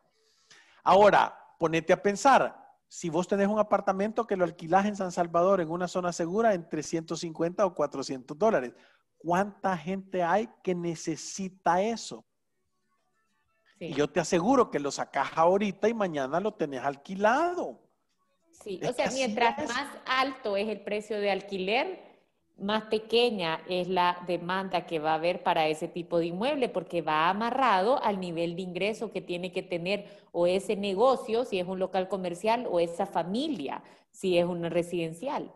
Ahora, 0.85 1.37
ponete 1.59 1.93
a 1.93 2.03
pensar, 2.03 2.61
si 2.89 3.09
vos 3.09 3.29
tenés 3.29 3.49
un 3.49 3.59
apartamento 3.59 4.27
que 4.27 4.37
lo 4.37 4.45
alquilás 4.45 4.85
en 4.87 4.97
San 4.97 5.13
Salvador 5.13 5.61
en 5.61 5.71
una 5.71 5.89
zona 5.89 6.13
segura 6.13 6.55
en 6.55 6.69
350 6.69 7.65
o 7.65 7.75
400 7.75 8.37
dólares. 8.37 8.73
¿Cuánta 9.17 9.77
gente 9.77 10.23
hay 10.23 10.49
que 10.63 10.75
necesita 10.75 11.81
eso? 11.83 12.25
Y 13.79 13.95
yo 13.95 14.11
te 14.11 14.21
aseguro 14.21 14.71
que 14.71 14.79
lo 14.79 14.91
sacas 14.91 15.31
ahorita 15.37 15.89
y 15.89 15.95
mañana 15.95 16.41
lo 16.41 16.53
tenés 16.53 16.83
alquilado. 16.83 17.81
Sí, 18.63 18.81
o 18.87 18.93
sea, 18.93 19.11
mientras 19.11 19.57
más 19.69 19.89
alto 20.07 20.57
es 20.57 20.69
el 20.69 20.81
precio 20.81 21.19
de 21.19 21.31
alquiler, 21.31 22.11
más 22.59 22.85
pequeña 22.85 23.63
es 23.69 23.89
la 23.89 24.23
demanda 24.27 24.85
que 24.85 24.99
va 24.99 25.13
a 25.13 25.15
haber 25.15 25.43
para 25.43 25.67
ese 25.69 25.89
tipo 25.89 26.19
de 26.19 26.27
inmueble, 26.27 26.69
porque 26.69 27.01
va 27.01 27.31
amarrado 27.31 28.03
al 28.03 28.21
nivel 28.21 28.55
de 28.57 28.63
ingreso 28.63 29.11
que 29.11 29.23
tiene 29.23 29.51
que 29.51 29.63
tener 29.63 30.07
o 30.33 30.47
ese 30.47 30.77
negocio, 30.77 31.45
si 31.45 31.59
es 31.59 31.67
un 31.67 31.79
local 31.79 32.09
comercial, 32.09 32.67
o 32.71 32.79
esa 32.79 33.07
familia, 33.07 33.83
si 34.11 34.37
es 34.37 34.45
una 34.45 34.69
residencial. 34.69 35.53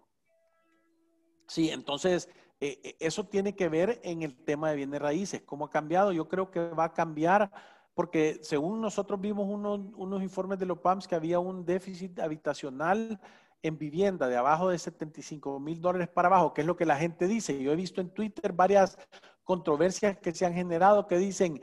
Sí, 1.46 1.68
entonces 1.70 2.30
eh, 2.60 2.80
eh, 2.82 2.96
eso 3.00 3.24
tiene 3.24 3.54
que 3.54 3.68
ver 3.68 4.00
en 4.02 4.22
el 4.22 4.34
tema 4.34 4.70
de 4.70 4.76
bienes 4.76 5.02
raíces. 5.02 5.42
¿Cómo 5.42 5.66
ha 5.66 5.70
cambiado? 5.70 6.12
Yo 6.12 6.28
creo 6.28 6.50
que 6.50 6.60
va 6.60 6.84
a 6.84 6.92
cambiar 6.94 7.50
porque 7.94 8.40
según 8.42 8.80
nosotros 8.80 9.20
vimos 9.20 9.46
unos, 9.48 10.22
informes 10.22 10.58
de 10.58 10.66
los 10.66 10.78
PAMS 10.78 11.06
que 11.06 11.14
había 11.14 11.38
un 11.38 11.64
déficit 11.64 12.18
habitacional 12.18 13.20
en 13.62 13.78
vivienda 13.78 14.28
de 14.28 14.36
abajo 14.36 14.68
de 14.68 14.78
75 14.78 15.58
mil 15.60 15.80
dólares 15.80 16.08
para 16.08 16.28
abajo, 16.28 16.52
que 16.52 16.60
es 16.60 16.66
lo 16.66 16.76
que 16.76 16.84
la 16.84 16.96
gente 16.96 17.26
dice. 17.26 17.62
Yo 17.62 17.72
he 17.72 17.76
visto 17.76 18.00
en 18.00 18.10
Twitter 18.10 18.52
varias 18.52 18.98
controversias 19.44 20.18
que 20.18 20.34
se 20.34 20.44
han 20.44 20.54
generado 20.54 21.06
que 21.06 21.16
dicen, 21.16 21.60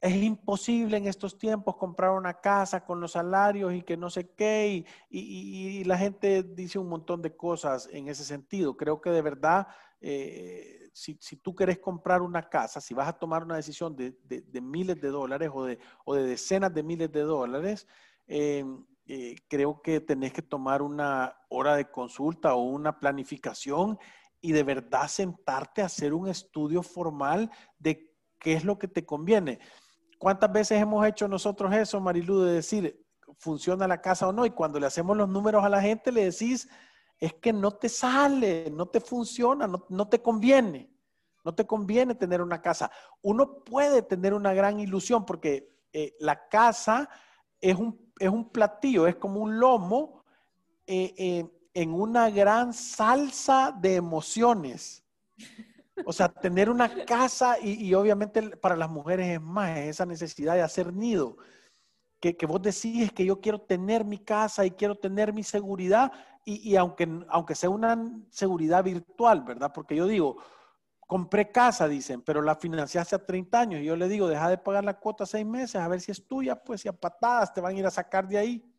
es 0.00 0.14
imposible 0.14 0.96
en 0.96 1.06
estos 1.06 1.36
tiempos 1.36 1.76
comprar 1.76 2.12
una 2.12 2.40
casa 2.40 2.84
con 2.84 3.00
los 3.00 3.12
salarios 3.12 3.74
y 3.74 3.82
que 3.82 3.98
no 3.98 4.08
sé 4.08 4.30
qué, 4.30 4.84
y, 5.10 5.84
la 5.84 5.98
gente 5.98 6.42
dice 6.42 6.78
un 6.78 6.88
montón 6.88 7.20
de 7.20 7.36
cosas 7.36 7.88
en 7.92 8.08
ese 8.08 8.24
sentido. 8.24 8.76
Creo 8.76 9.00
que 9.00 9.10
de 9.10 9.20
verdad, 9.20 9.68
eh, 10.00 10.79
si, 10.92 11.36
tú 11.36 11.54
querés 11.54 11.78
comprar 11.78 12.22
una 12.22 12.48
casa, 12.48 12.80
si 12.80 12.94
vas 12.94 13.08
a 13.08 13.12
tomar 13.12 13.44
una 13.44 13.56
decisión 13.56 13.96
de, 13.96 14.60
miles 14.60 15.00
de 15.00 15.08
dólares 15.08 15.50
o 15.52 15.64
de, 15.64 15.78
decenas 16.26 16.74
de 16.74 16.82
miles 16.82 17.10
de 17.12 17.22
dólares, 17.22 17.86
eh, 18.26 18.64
eh, 19.06 19.36
creo 19.48 19.82
que 19.82 20.00
tenés 20.00 20.32
que 20.32 20.42
tomar 20.42 20.82
una 20.82 21.36
hora 21.48 21.76
de 21.76 21.90
consulta 21.90 22.54
o 22.54 22.62
una 22.62 22.98
planificación 22.98 23.98
y 24.40 24.52
de 24.52 24.62
verdad 24.62 25.08
sentarte 25.08 25.82
a 25.82 25.86
hacer 25.86 26.14
un 26.14 26.28
estudio 26.28 26.82
formal 26.82 27.50
de 27.78 28.14
qué 28.38 28.54
es 28.54 28.64
lo 28.64 28.78
que 28.78 28.88
te 28.88 29.04
conviene. 29.04 29.58
¿Cuántas 30.18 30.52
veces 30.52 30.80
hemos 30.80 31.06
hecho 31.06 31.28
nosotros 31.28 31.72
eso, 31.74 32.00
Marilu, 32.00 32.42
de 32.42 32.52
decir, 32.52 33.04
funciona 33.38 33.88
la 33.88 34.00
casa 34.00 34.28
o 34.28 34.32
no? 34.32 34.46
Y 34.46 34.50
cuando 34.50 34.78
le 34.78 34.86
hacemos 34.86 35.16
los 35.16 35.28
números 35.28 35.64
a 35.64 35.68
la 35.68 35.80
gente, 35.80 36.12
le 36.12 36.24
decís, 36.24 36.68
es 37.20 37.34
que 37.34 37.52
no 37.52 37.72
te 37.72 37.88
sale, 37.88 38.70
no 38.70 38.86
te 38.86 39.00
funciona, 39.00 39.68
no, 39.88 40.08
te 40.08 40.20
conviene. 40.22 40.90
No 41.44 41.54
te 41.54 41.66
conviene 41.66 42.14
tener 42.14 42.42
una 42.42 42.60
casa. 42.60 42.90
Uno 43.22 43.64
puede 43.64 44.02
tener 44.02 44.34
una 44.34 44.52
gran 44.52 44.78
ilusión 44.80 45.24
porque 45.24 45.70
eh, 45.92 46.14
la 46.18 46.48
casa 46.48 47.08
es 47.60 47.76
un 47.76 48.10
es 48.20 48.28
un 48.28 48.50
platillo, 48.50 49.06
es 49.06 49.16
como 49.16 49.40
un 49.40 49.58
lomo 49.58 50.24
eh, 50.86 51.14
eh, 51.16 51.50
en 51.72 51.94
una 51.94 52.28
gran 52.30 52.74
salsa 52.74 53.74
de 53.76 53.96
emociones. 53.96 55.02
O 56.04 56.12
sea, 56.12 56.28
tener 56.28 56.68
una 56.68 57.04
casa 57.06 57.58
y, 57.58 57.92
obviamente 57.94 58.56
para 58.56 58.76
las 58.76 58.90
mujeres 58.90 59.28
es 59.28 59.40
más, 59.40 59.78
esa 59.78 60.04
necesidad 60.04 60.54
de 60.54 60.62
hacer 60.62 60.92
nido. 60.92 61.38
Que, 62.20 62.36
vos 62.46 62.60
decís 62.60 63.12
que 63.12 63.24
yo 63.24 63.40
quiero 63.40 63.60
tener 63.60 64.04
mi 64.04 64.18
casa 64.18 64.66
y 64.66 64.72
quiero 64.72 64.94
tener 64.94 65.32
mi 65.32 65.42
seguridad 65.42 66.12
y, 66.44 66.70
y, 66.70 66.76
aunque, 66.76 67.08
aunque 67.28 67.54
sea 67.54 67.70
una 67.70 67.98
seguridad 68.30 68.84
virtual, 68.84 69.42
¿verdad? 69.42 69.72
Porque 69.72 69.96
yo 69.96 70.06
digo, 70.06 70.36
compré 71.10 71.50
casa, 71.50 71.88
dicen, 71.88 72.22
pero 72.22 72.40
la 72.40 72.54
financiaste 72.54 73.16
a 73.16 73.26
30 73.26 73.58
años. 73.58 73.80
Y 73.80 73.84
yo 73.84 73.96
le 73.96 74.06
digo, 74.06 74.28
deja 74.28 74.48
de 74.48 74.58
pagar 74.58 74.84
la 74.84 75.00
cuota 75.00 75.26
seis 75.26 75.44
meses, 75.44 75.74
a 75.74 75.88
ver 75.88 76.00
si 76.00 76.12
es 76.12 76.24
tuya, 76.28 76.54
pues 76.62 76.82
si 76.82 76.88
a 76.88 76.92
patadas 76.92 77.52
te 77.52 77.60
van 77.60 77.74
a 77.74 77.78
ir 77.80 77.84
a 77.84 77.90
sacar 77.90 78.28
de 78.28 78.38
ahí. 78.38 78.69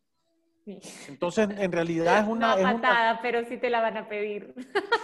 Entonces, 0.64 1.48
en 1.58 1.72
realidad 1.72 2.20
es 2.20 2.28
una... 2.28 2.56
No 2.56 2.68
a 2.68 2.72
patada, 2.72 3.18
pero 3.20 3.44
sí 3.44 3.56
te 3.56 3.68
la 3.68 3.80
van 3.80 3.96
a 3.96 4.08
pedir. 4.08 4.54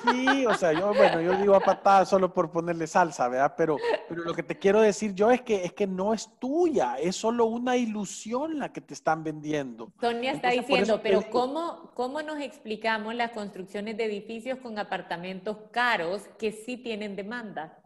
Sí, 0.08 0.46
o 0.46 0.54
sea, 0.54 0.72
yo, 0.72 0.94
bueno, 0.94 1.20
yo 1.20 1.34
digo 1.36 1.54
a 1.54 1.60
patada 1.60 2.04
solo 2.04 2.32
por 2.32 2.50
ponerle 2.50 2.86
salsa, 2.86 3.28
¿verdad? 3.28 3.54
Pero, 3.56 3.76
pero 4.08 4.22
lo 4.22 4.34
que 4.34 4.42
te 4.42 4.56
quiero 4.58 4.80
decir 4.80 5.14
yo 5.14 5.30
es 5.30 5.42
que, 5.42 5.64
es 5.64 5.72
que 5.72 5.86
no 5.86 6.14
es 6.14 6.30
tuya, 6.38 6.96
es 6.98 7.16
solo 7.16 7.46
una 7.46 7.76
ilusión 7.76 8.58
la 8.58 8.72
que 8.72 8.80
te 8.80 8.94
están 8.94 9.24
vendiendo. 9.24 9.90
Sonia 10.00 10.32
está 10.32 10.50
diciendo, 10.50 11.00
pero 11.02 11.28
¿cómo, 11.30 11.90
¿cómo 11.94 12.22
nos 12.22 12.40
explicamos 12.40 13.14
las 13.14 13.32
construcciones 13.32 13.96
de 13.96 14.04
edificios 14.04 14.58
con 14.60 14.78
apartamentos 14.78 15.56
caros 15.72 16.22
que 16.38 16.52
sí 16.52 16.76
tienen 16.76 17.16
demanda? 17.16 17.77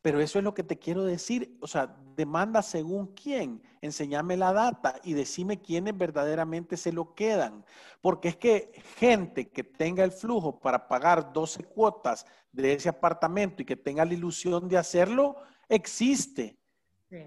Pero 0.00 0.20
eso 0.20 0.38
es 0.38 0.44
lo 0.44 0.54
que 0.54 0.62
te 0.62 0.78
quiero 0.78 1.04
decir. 1.04 1.58
O 1.60 1.66
sea, 1.66 1.96
demanda 2.16 2.62
según 2.62 3.14
quién. 3.14 3.62
Enséñame 3.80 4.36
la 4.36 4.52
data 4.52 5.00
y 5.02 5.12
decime 5.12 5.60
quiénes 5.60 5.96
verdaderamente 5.96 6.76
se 6.76 6.92
lo 6.92 7.14
quedan. 7.14 7.64
Porque 8.00 8.28
es 8.28 8.36
que 8.36 8.72
gente 8.96 9.50
que 9.50 9.64
tenga 9.64 10.04
el 10.04 10.12
flujo 10.12 10.60
para 10.60 10.86
pagar 10.88 11.32
12 11.32 11.64
cuotas 11.64 12.26
de 12.52 12.74
ese 12.74 12.88
apartamento 12.88 13.62
y 13.62 13.66
que 13.66 13.76
tenga 13.76 14.04
la 14.04 14.14
ilusión 14.14 14.68
de 14.68 14.78
hacerlo, 14.78 15.36
existe. 15.68 16.58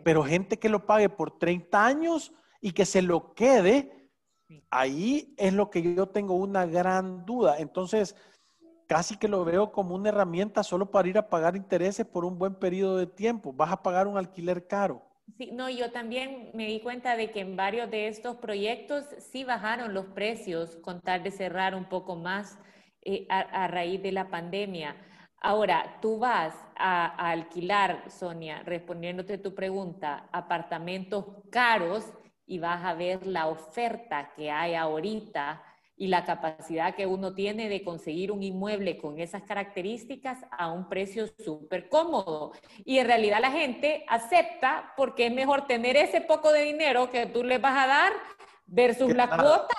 Pero 0.04 0.24
gente 0.24 0.60
que 0.60 0.70
lo 0.70 0.86
pague 0.86 1.10
por 1.10 1.40
30 1.40 1.86
años 1.86 2.34
y 2.62 2.72
que 2.72 2.86
se 2.86 3.02
lo 3.02 3.34
quede, 3.34 4.10
ahí 4.70 5.34
es 5.38 5.54
lo 5.54 5.70
que 5.70 5.96
yo 5.96 6.08
tengo 6.08 6.36
una 6.36 6.66
gran 6.66 7.26
duda. 7.26 7.58
Entonces, 7.58 8.16
casi 8.92 9.16
que 9.16 9.30
lo 9.30 9.46
veo 9.46 9.72
como 9.72 9.96
una 9.96 10.10
herramienta 10.10 10.64
solo 10.64 10.92
para 10.92 11.08
ir 11.08 11.18
a 11.18 11.30
pagar 11.30 11.56
intereses 11.56 12.06
por 12.06 12.26
un 12.26 12.38
buen 12.38 12.56
periodo 12.56 12.98
de 12.98 13.08
tiempo. 13.08 13.54
Vas 13.54 13.72
a 13.72 13.82
pagar 13.82 14.06
un 14.06 14.18
alquiler 14.18 14.68
caro. 14.68 15.02
Sí, 15.38 15.50
no, 15.54 15.70
yo 15.70 15.94
también 15.94 16.52
me 16.54 16.66
di 16.66 16.82
cuenta 16.82 17.16
de 17.16 17.32
que 17.32 17.40
en 17.40 17.56
varios 17.56 17.90
de 17.90 18.10
estos 18.10 18.36
proyectos 18.36 19.06
sí 19.18 19.46
bajaron 19.46 19.94
los 19.94 20.08
precios 20.08 20.76
con 20.84 21.00
tal 21.00 21.24
de 21.24 21.32
cerrar 21.32 21.74
un 21.74 21.86
poco 21.86 22.18
más 22.18 22.60
eh, 23.04 23.26
a, 23.30 23.66
raíz 23.70 24.04
de 24.04 24.12
la 24.12 24.30
pandemia. 24.30 24.98
Ahora, 25.42 26.00
tú 26.02 26.20
vas 26.20 26.54
a, 26.76 27.06
a 27.06 27.30
alquilar, 27.30 28.12
Sonia, 28.12 28.62
respondiéndote 28.64 29.38
tu 29.38 29.56
pregunta, 29.56 30.28
apartamentos 30.34 31.28
caros 31.50 32.12
y 32.46 32.60
vas 32.60 32.84
a 32.84 32.94
ver 32.94 33.26
la 33.26 33.48
oferta 33.48 34.34
que 34.36 34.52
hay 34.52 34.76
ahorita 34.76 35.64
y 36.02 36.08
la 36.08 36.26
capacidad 36.26 36.96
que 36.96 37.06
uno 37.06 37.36
tiene 37.36 37.70
de 37.70 37.84
conseguir 37.84 38.32
un 38.32 38.42
inmueble 38.42 38.98
con 38.98 39.20
esas 39.20 39.44
características 39.44 40.40
a 40.50 40.72
un 40.72 40.90
precio 40.90 41.28
súper 41.28 41.90
cómodo. 41.90 42.54
Y 42.84 42.98
en 42.98 43.06
realidad 43.06 43.38
la 43.40 43.52
gente 43.52 44.04
acepta 44.08 44.94
porque 44.98 45.28
es 45.28 45.32
mejor 45.32 45.68
tener 45.68 45.96
ese 45.96 46.22
poco 46.22 46.52
de 46.52 46.64
dinero 46.64 47.12
que 47.12 47.28
tú 47.28 47.44
le 47.44 47.60
vas 47.60 47.86
a 47.86 47.88
dar 47.88 48.14
versus 48.66 49.14
la 49.14 49.28
cuota 49.30 49.76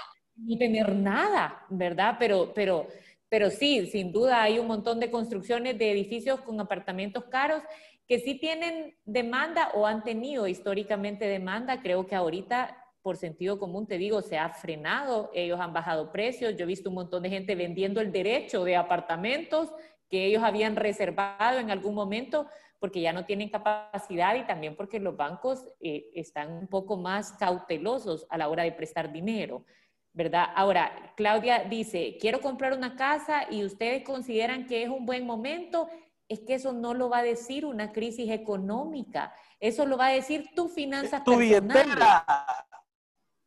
y 0.47 0.57
tener 0.57 0.95
nada, 0.95 1.67
¿verdad? 1.69 2.15
Pero, 2.21 2.53
pero, 2.55 2.87
pero 3.29 3.51
sí, 3.51 3.87
sin 3.87 4.13
duda 4.13 4.45
hay 4.45 4.61
un 4.61 4.69
montón 4.69 5.01
de 5.01 5.11
construcciones 5.11 5.77
de 5.77 5.91
edificios 5.91 6.41
con 6.43 6.61
apartamentos 6.61 7.25
caros 7.25 7.65
que 8.07 8.21
sí 8.21 8.37
tienen 8.37 8.97
demanda 9.05 9.73
o 9.75 9.89
han 9.89 10.05
tenido 10.05 10.47
históricamente 10.47 11.27
demanda. 11.27 11.83
Creo 11.83 12.07
que 12.07 12.15
ahorita 12.15 12.82
por 13.03 13.17
sentido 13.17 13.59
común, 13.59 13.87
te 13.87 13.99
digo, 13.99 14.23
se 14.23 14.39
ha 14.39 14.49
frenado, 14.51 15.31
ellos 15.35 15.61
han 15.61 15.73
bajado 15.73 16.13
precios, 16.13 16.57
yo 16.57 16.63
he 16.63 16.67
visto 16.67 16.89
un 16.89 16.95
montón 16.95 17.25
de 17.25 17.31
gente 17.31 17.55
vendiendo 17.55 18.01
el 18.01 18.13
derecho 18.13 18.65
de 18.65 18.77
apartamentos 18.77 19.73
que 20.09 20.27
ellos 20.27 20.43
habían 20.43 20.77
reservado 20.77 21.59
en 21.59 21.71
algún 21.71 21.95
momento 21.95 22.47
porque 22.79 23.01
ya 23.01 23.13
no 23.13 23.25
tienen 23.25 23.49
capacidad 23.49 24.35
y 24.35 24.45
también 24.45 24.77
porque 24.77 25.01
los 25.01 25.17
bancos 25.17 25.67
eh, 25.81 26.11
están 26.15 26.53
un 26.53 26.67
poco 26.67 26.97
más 26.97 27.33
cautelosos 27.33 28.27
a 28.29 28.39
la 28.39 28.49
hora 28.49 28.65
de 28.65 28.73
prestar 28.73 29.13
dinero, 29.13 29.65
¿verdad? 30.13 30.47
Ahora, 30.55 31.13
Claudia 31.17 31.65
dice, 31.65 32.19
quiero 32.21 32.41
comprar 32.41 32.73
una 32.73 32.97
casa 32.97 33.47
y 33.51 33.65
ustedes 33.65 34.05
consideran 34.05 34.67
que 34.67 34.83
es 34.83 34.89
un 34.89 35.07
buen 35.07 35.27
momento, 35.27 35.89
es 36.29 36.41
que 36.41 36.55
eso 36.55 36.73
no 36.73 36.93
lo 36.93 37.09
va 37.09 37.19
a 37.19 37.23
decir 37.23 37.65
una 37.65 37.93
crisis 37.93 38.31
económica, 38.31 39.33
eso 39.61 39.87
lo 39.87 39.97
va 39.97 40.07
a 40.07 40.13
decir 40.13 40.51
tu 40.55 40.69
finanzas 40.69 41.23
tu 41.25 41.37
billetera 41.37 42.27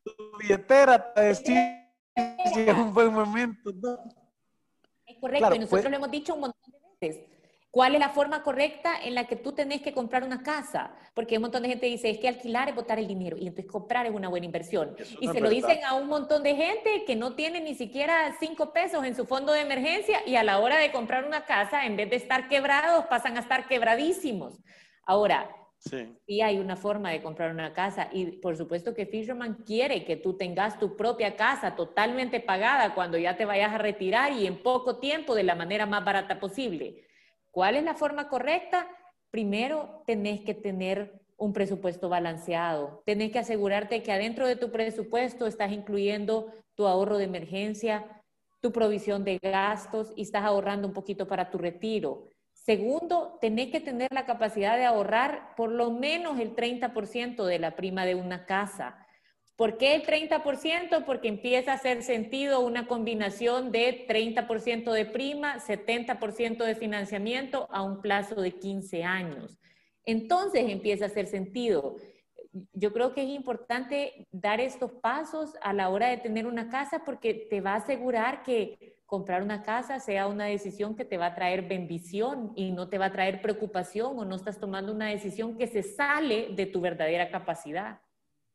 tu 0.06 0.38
billetera 0.38 1.13
te 1.13 1.22
decir 1.22 1.58
si 2.54 2.62
es 2.62 2.74
un 2.74 2.94
buen 2.94 3.13
momento. 3.13 3.72
Es 5.06 5.18
correcto, 5.20 5.56
y 5.56 5.60
nosotros 5.60 5.89
lo 5.89 5.98
hemos 5.98 6.12
dicho 6.12 6.34
un 6.36 6.41
montón 6.41 6.72
de 6.72 7.08
veces. 7.08 7.26
¿Cuál 7.72 7.94
es 7.94 8.00
la 8.00 8.08
forma 8.08 8.41
correcta 8.41 8.98
en 9.04 9.15
la 9.15 9.28
que 9.28 9.36
tú 9.36 9.52
tenés 9.52 9.82
que 9.82 9.94
comprar 9.94 10.24
una 10.24 10.44
casa? 10.44 10.96
Porque 11.13 11.36
un 11.36 11.41
montón 11.41 11.62
de 11.63 11.68
gente 11.68 11.88
dice, 11.88 12.10
es 12.10 12.20
que 12.20 12.30
alquilar 12.30 12.70
es 12.70 12.76
botar 12.76 13.00
el 13.00 13.08
dinero 13.08 13.36
y 13.36 13.48
entonces 13.48 13.70
comprar 13.70 14.06
es 14.06 14.13
una 14.13 14.30
buena 14.30 14.46
inversión. 14.46 14.96
y 15.20 15.28
se 15.28 15.41
lo 15.41 15.50
dicen 15.50 15.84
a 15.84 15.94
un 15.96 16.08
montón 16.08 16.41
de 16.41 16.56
gente 16.56 17.04
que 17.06 17.18
no 17.18 17.36
tiene 17.36 17.60
ni 17.60 17.76
siquiera 17.76 18.34
cinco 18.39 18.72
pesos 18.72 19.04
en 19.04 19.13
su 19.13 19.26
fondo 19.26 19.52
de 19.52 19.60
emergencia 19.60 20.26
y 20.26 20.38
a 20.38 20.44
la 20.44 20.60
hora 20.60 20.78
de 20.78 20.94
comprar 20.94 21.26
una 21.26 21.44
casa, 21.44 21.86
en 21.86 21.98
vez 21.98 22.10
de 22.10 22.15
estar 22.15 22.48
quebrados, 22.48 23.08
pasan 23.08 23.36
a 23.36 23.41
estar 23.41 23.68
quebradísimos. 23.68 24.58
Ahora, 25.06 25.50
Sí. 25.78 26.18
Y 26.26 26.42
hay 26.42 26.58
una 26.58 26.76
forma 26.76 27.12
de 27.12 27.22
comprar 27.22 27.52
una 27.52 27.74
casa. 27.74 28.10
Y 28.12 28.38
por 28.38 28.58
supuesto 28.58 28.94
que 28.94 29.06
Fisherman 29.06 29.64
quiere 29.66 30.04
que 30.04 30.16
tú 30.16 30.36
tengas 30.36 30.80
tu 30.80 30.96
propia 30.96 31.36
casa 31.36 31.76
totalmente 31.76 32.40
pagada 32.40 32.96
cuando 32.96 33.18
ya 33.18 33.38
te 33.38 33.46
vayas 33.46 33.74
a 33.74 33.78
retirar 33.78 34.34
y 34.34 34.48
en 34.48 34.64
poco 34.64 35.00
tiempo 35.00 35.36
de 35.36 35.44
la 35.44 35.56
manera 35.56 35.86
más 35.86 36.04
barata 36.04 36.40
posible. 36.40 37.06
¿Cuál 37.52 37.76
es 37.76 37.84
la 37.84 37.94
forma 37.94 38.28
correcta? 38.30 38.88
Primero, 39.30 40.04
tenés 40.08 40.42
que 40.42 40.54
tener 40.54 41.22
un 41.38 41.54
presupuesto 41.54 42.10
balanceado. 42.10 43.04
Tenés 43.06 43.32
que 43.32 43.40
asegurarte 43.40 44.02
que 44.02 44.12
adentro 44.12 44.48
de 44.48 44.56
tu 44.56 44.72
presupuesto 44.72 45.46
estás 45.46 45.72
incluyendo 45.72 46.52
tu 46.76 46.88
ahorro 46.88 47.18
de 47.18 47.26
emergencia, 47.26 48.24
tu 48.62 48.72
provisión 48.72 49.24
de 49.24 49.38
gastos 49.42 50.12
y 50.16 50.24
estás 50.24 50.44
ahorrando 50.44 50.88
un 50.88 50.94
poquito 50.94 51.28
para 51.28 51.50
tu 51.50 51.58
retiro. 51.58 52.30
Segundo, 52.65 53.38
tenés 53.39 53.69
que 53.69 53.80
tener 53.80 54.08
la 54.12 54.25
capacidad 54.25 54.75
de 54.75 54.86
ahorrar 54.86 55.54
por 55.56 55.69
lo 55.69 55.91
menos 55.91 56.39
el 56.39 56.56
30% 56.56 57.45
de 57.45 57.60
la 57.60 57.75
prima 57.75 58.08
de 58.08 58.15
una 58.15 58.47
casa. 58.47 59.06
¿Por 59.56 59.78
qué 59.78 59.93
el 59.93 60.04
30%? 60.04 61.06
Porque 61.06 61.28
empieza 61.28 61.71
a 61.71 61.75
hacer 61.75 62.01
sentido 62.01 62.62
una 62.62 62.88
combinación 62.88 63.71
de 63.71 64.08
30% 64.08 64.91
de 64.91 65.06
prima, 65.06 65.60
70% 65.60 66.65
de 66.65 66.73
financiamiento 66.73 67.67
a 67.69 67.84
un 67.84 68.01
plazo 68.01 68.41
de 68.41 68.54
15 68.54 69.04
años. 69.04 69.60
Entonces 70.04 70.67
empieza 70.67 71.06
a 71.06 71.10
hacer 71.10 71.28
sentido. 71.28 71.97
Yo 72.73 72.91
creo 72.93 73.13
que 73.13 73.21
es 73.21 73.30
importante 73.30 74.28
dar 74.32 74.60
estos 74.60 74.91
pasos 74.91 75.54
a 75.62 75.71
la 75.71 75.89
hora 75.89 76.08
de 76.08 76.17
tener 76.17 76.47
una 76.47 76.69
casa 76.69 77.04
porque 77.06 77.45
te 77.47 77.62
va 77.62 77.73
a 77.73 77.78
asegurar 77.78 78.41
que 78.41 78.95
comprar 79.06 79.44
una 79.44 79.62
casa 79.62 80.00
sea 80.00 80.28
una 80.28 80.46
decisión 80.46 80.96
que 80.96 81.06
te 81.06 81.18
va 81.18 81.28
a 81.28 81.36
traer 81.36 81.68
bendición 81.68 82.52
y 82.56 82.72
no 82.72 82.89
te 82.89 82.98
va 82.98 83.06
a 83.06 83.12
traer 83.12 83.41
preocupación 83.41 84.18
o 84.18 84.26
no 84.26 84.36
estás 84.36 84.60
tomando 84.60 84.91
una 84.91 85.08
decisión 85.08 85.58
que 85.58 85.68
se 85.68 85.84
sale 85.84 86.50
de 86.56 86.65
tu 86.65 86.82
verdadera 86.82 87.30
capacidad. 87.30 88.02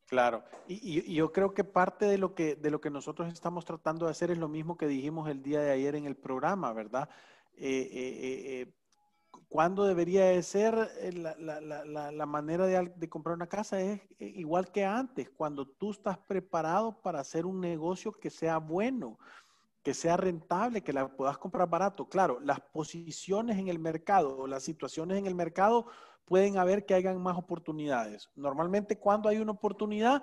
Claro, 0.07 0.43
y, 0.67 1.13
yo 1.13 1.31
creo 1.31 1.53
que 1.53 1.63
parte 1.63 2.05
de 2.05 2.17
lo 2.17 2.35
que, 2.35 2.55
de 2.55 2.69
lo 2.69 2.81
que 2.81 2.89
nosotros 2.89 3.31
estamos 3.31 3.63
tratando 3.63 4.05
de 4.05 4.11
hacer 4.11 4.29
es 4.29 4.37
lo 4.37 4.49
mismo 4.49 4.75
que 4.75 4.87
dijimos 4.87 5.29
el 5.29 5.41
día 5.41 5.61
de 5.61 5.71
ayer 5.71 5.95
en 5.95 6.05
el 6.05 6.17
programa, 6.17 6.73
¿verdad? 6.73 7.07
Eh, 7.55 7.89
eh, 7.93 8.61
eh, 8.61 8.73
¿Cuándo 9.47 9.85
debería 9.85 10.25
de 10.25 10.43
ser 10.43 10.75
la, 11.13 11.35
la, 11.37 12.11
la, 12.11 12.25
manera 12.25 12.65
de, 12.65 12.91
de, 12.93 13.09
comprar 13.09 13.35
una 13.35 13.47
casa? 13.47 13.79
Es 13.79 14.01
igual 14.19 14.69
que 14.71 14.83
antes, 14.83 15.29
cuando 15.29 15.65
tú 15.65 15.91
estás 15.91 16.17
preparado 16.17 17.01
para 17.01 17.21
hacer 17.21 17.45
un 17.45 17.61
negocio 17.61 18.11
que 18.11 18.29
sea 18.29 18.57
bueno 18.57 19.17
que 19.83 19.93
sea 19.93 20.17
rentable, 20.17 20.83
que 20.83 20.93
la 20.93 21.07
puedas 21.07 21.37
comprar 21.37 21.69
barato. 21.69 22.07
Claro, 22.07 22.39
las 22.39 22.59
posiciones 22.59 23.57
en 23.57 23.67
el 23.67 23.79
mercado 23.79 24.37
o 24.37 24.47
las 24.47 24.63
situaciones 24.63 25.17
en 25.17 25.25
el 25.25 25.35
mercado 25.35 25.87
pueden 26.25 26.57
haber 26.57 26.85
que 26.85 26.93
hayan 26.93 27.21
más 27.21 27.37
oportunidades. 27.37 28.29
Normalmente 28.35 28.99
cuando 28.99 29.27
hay 29.27 29.37
una 29.37 29.51
oportunidad, 29.51 30.21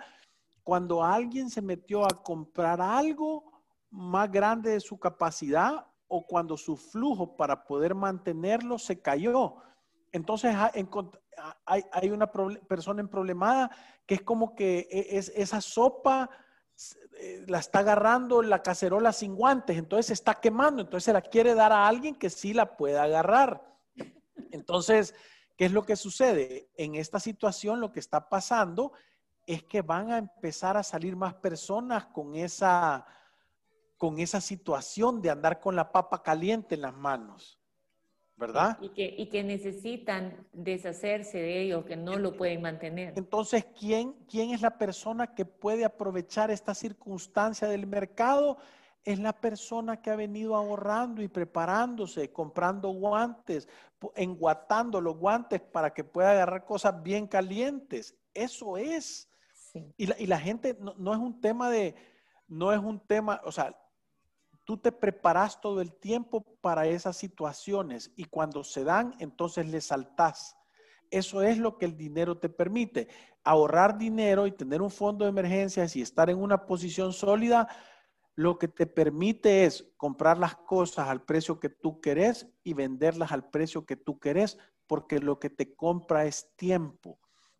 cuando 0.62 1.03
alguien 1.03 1.51
se 1.51 1.62
metió 1.62 2.05
a 2.05 2.23
comprar 2.23 2.81
algo 2.81 3.62
más 3.90 4.31
grande 4.31 4.71
de 4.71 4.81
su 4.81 4.99
capacidad 4.99 5.87
o 6.07 6.27
cuando 6.27 6.57
su 6.57 6.77
flujo 6.77 7.37
para 7.37 7.64
poder 7.64 7.94
mantenerlo 7.94 8.79
se 8.79 9.01
cayó. 9.01 9.57
Entonces 10.12 10.55
hay, 10.57 12.11
una 12.11 12.31
persona 12.31 13.01
en 13.01 13.09
problemada 13.09 13.71
que 14.07 14.14
es 14.14 14.23
como 14.23 14.55
que 14.55 14.88
e, 14.90 15.18
es, 15.18 15.31
esa 15.35 15.61
sopa 15.61 16.31
la 17.47 17.59
está 17.59 17.81
agarrando 17.81 18.43
la 18.43 18.62
cacerola 18.62 19.12
sin 19.12 19.35
guantes, 19.35 19.77
entonces 19.77 20.07
se 20.07 20.12
está 20.12 20.35
quemando, 20.35 20.83
entonces 20.83 21.05
se 21.05 21.12
la 21.12 21.23
quiere 21.23 21.55
dar 21.55 21.73
a 21.73 21.88
alguien 21.88 22.14
que 22.14 22.31
sí 22.31 22.55
la 22.55 22.77
pueda 22.77 23.03
agarrar. 23.03 23.77
Entonces, 24.53 25.14
¿qué 25.57 25.67
es 25.67 25.73
lo 25.73 25.85
que 25.85 25.97
sucede? 25.97 26.71
En 26.77 26.95
esta 26.95 27.19
situación 27.19 27.81
lo 27.81 27.93
que 27.93 28.01
está 28.01 28.29
pasando 28.29 28.93
es 29.47 29.64
que 29.64 29.83
van 29.83 30.12
a 30.12 30.19
empezar 30.19 30.77
a 30.77 30.83
salir 30.83 31.17
más 31.17 31.35
personas 31.35 32.07
con 32.07 32.35
esa, 32.37 33.07
con 33.97 34.19
esa 34.19 34.41
situación 34.41 35.21
de 35.21 35.31
andar 35.31 35.59
con 35.59 35.75
la 35.75 35.91
papa 35.91 36.23
caliente 36.23 36.75
en 36.75 36.83
las 36.83 36.95
manos. 36.95 37.58
¿Verdad? 38.38 38.79
Y 38.81 38.90
que, 38.90 39.14
y 39.18 39.27
que 39.27 39.42
necesitan 39.42 40.46
deshacerse 40.53 41.38
de 41.38 41.62
ello, 41.62 41.85
que 41.85 41.96
no 41.96 42.16
lo 42.16 42.37
pueden 42.37 42.62
mantener. 42.62 43.14
Entonces, 43.16 43.66
¿quién, 43.79 44.12
¿quién 44.29 44.51
es 44.51 44.62
la 44.62 44.79
persona 44.79 45.35
que 45.35 45.44
puede 45.44 45.85
aprovechar 45.85 46.51
esta 46.51 46.74
circunstancia 46.74 47.66
del 47.66 47.87
mercado? 47.87 48.59
Es 49.05 49.18
la 49.18 49.33
persona 49.33 50.01
que 50.01 50.11
ha 50.11 50.16
venido 50.16 50.55
ahorrando 50.55 51.20
y 51.20 51.29
preparándose, 51.29 52.31
comprando 52.31 52.90
guantes, 52.90 53.68
enguatando 54.14 55.01
los 55.01 55.16
guantes 55.16 55.61
para 55.61 55.92
que 55.92 56.05
pueda 56.05 56.31
agarrar 56.31 56.64
cosas 56.64 57.03
bien 57.03 57.27
calientes. 57.27 58.16
Eso 58.35 58.77
es. 58.77 59.29
Y, 59.96 60.07
la, 60.07 60.16
y, 60.18 60.27
la, 60.27 60.38
gente 60.38 60.77
no, 60.81 60.94
no 60.96 61.12
es 61.12 61.18
un 61.18 61.40
tema 61.40 61.70
de, 61.70 61.94
no 62.46 62.72
es 62.72 62.79
un 62.79 63.01
tema, 63.01 63.40
o 63.44 63.53
sea, 63.53 63.77
Tú 64.69 64.77
te 64.77 64.93
preparas 64.93 65.63
todo 65.63 65.81
el 65.81 65.95
tiempo 65.95 66.45
para 66.61 66.87
esas 66.87 67.17
situaciones 67.17 68.13
y 68.17 68.25
cuando 68.27 68.63
se 68.63 68.85
dan, 68.85 69.15
entonces 69.19 69.67
le 69.67 69.81
saltás. 69.81 70.59
Eso 71.11 71.41
es 71.41 71.57
lo 71.57 71.79
que 71.79 71.87
el 71.87 71.97
dinero 71.97 72.37
te 72.37 72.51
permite. 72.51 73.09
Ahorrar 73.43 73.97
dinero 73.97 74.47
y 74.47 74.53
tener 74.53 74.83
un 74.83 74.91
fondo 74.91 75.25
de 75.25 75.31
emergencias 75.31 75.97
y 75.97 76.03
estar 76.03 76.29
en 76.29 76.37
una 76.37 76.67
posición 76.67 77.15
sólida, 77.15 77.67
lo 78.35 78.59
que 78.59 78.69
te 78.69 78.87
permite 78.87 79.65
es 79.65 79.91
comprar 79.97 80.37
las 80.37 80.57
cosas 80.57 81.09
al 81.09 81.23
precio 81.25 81.59
que 81.59 81.71
tú 81.71 82.03
querés 82.03 82.47
y 82.63 82.75
venderlas 82.75 83.33
al 83.33 83.49
precio 83.49 83.87
que 83.87 83.97
tú 83.97 84.19
querés, 84.19 84.59
porque 84.87 85.19
lo 85.19 85.39
que 85.39 85.49
te 85.49 85.75
compra 85.75 86.27
es 86.27 86.55
tiempo. 86.57 87.19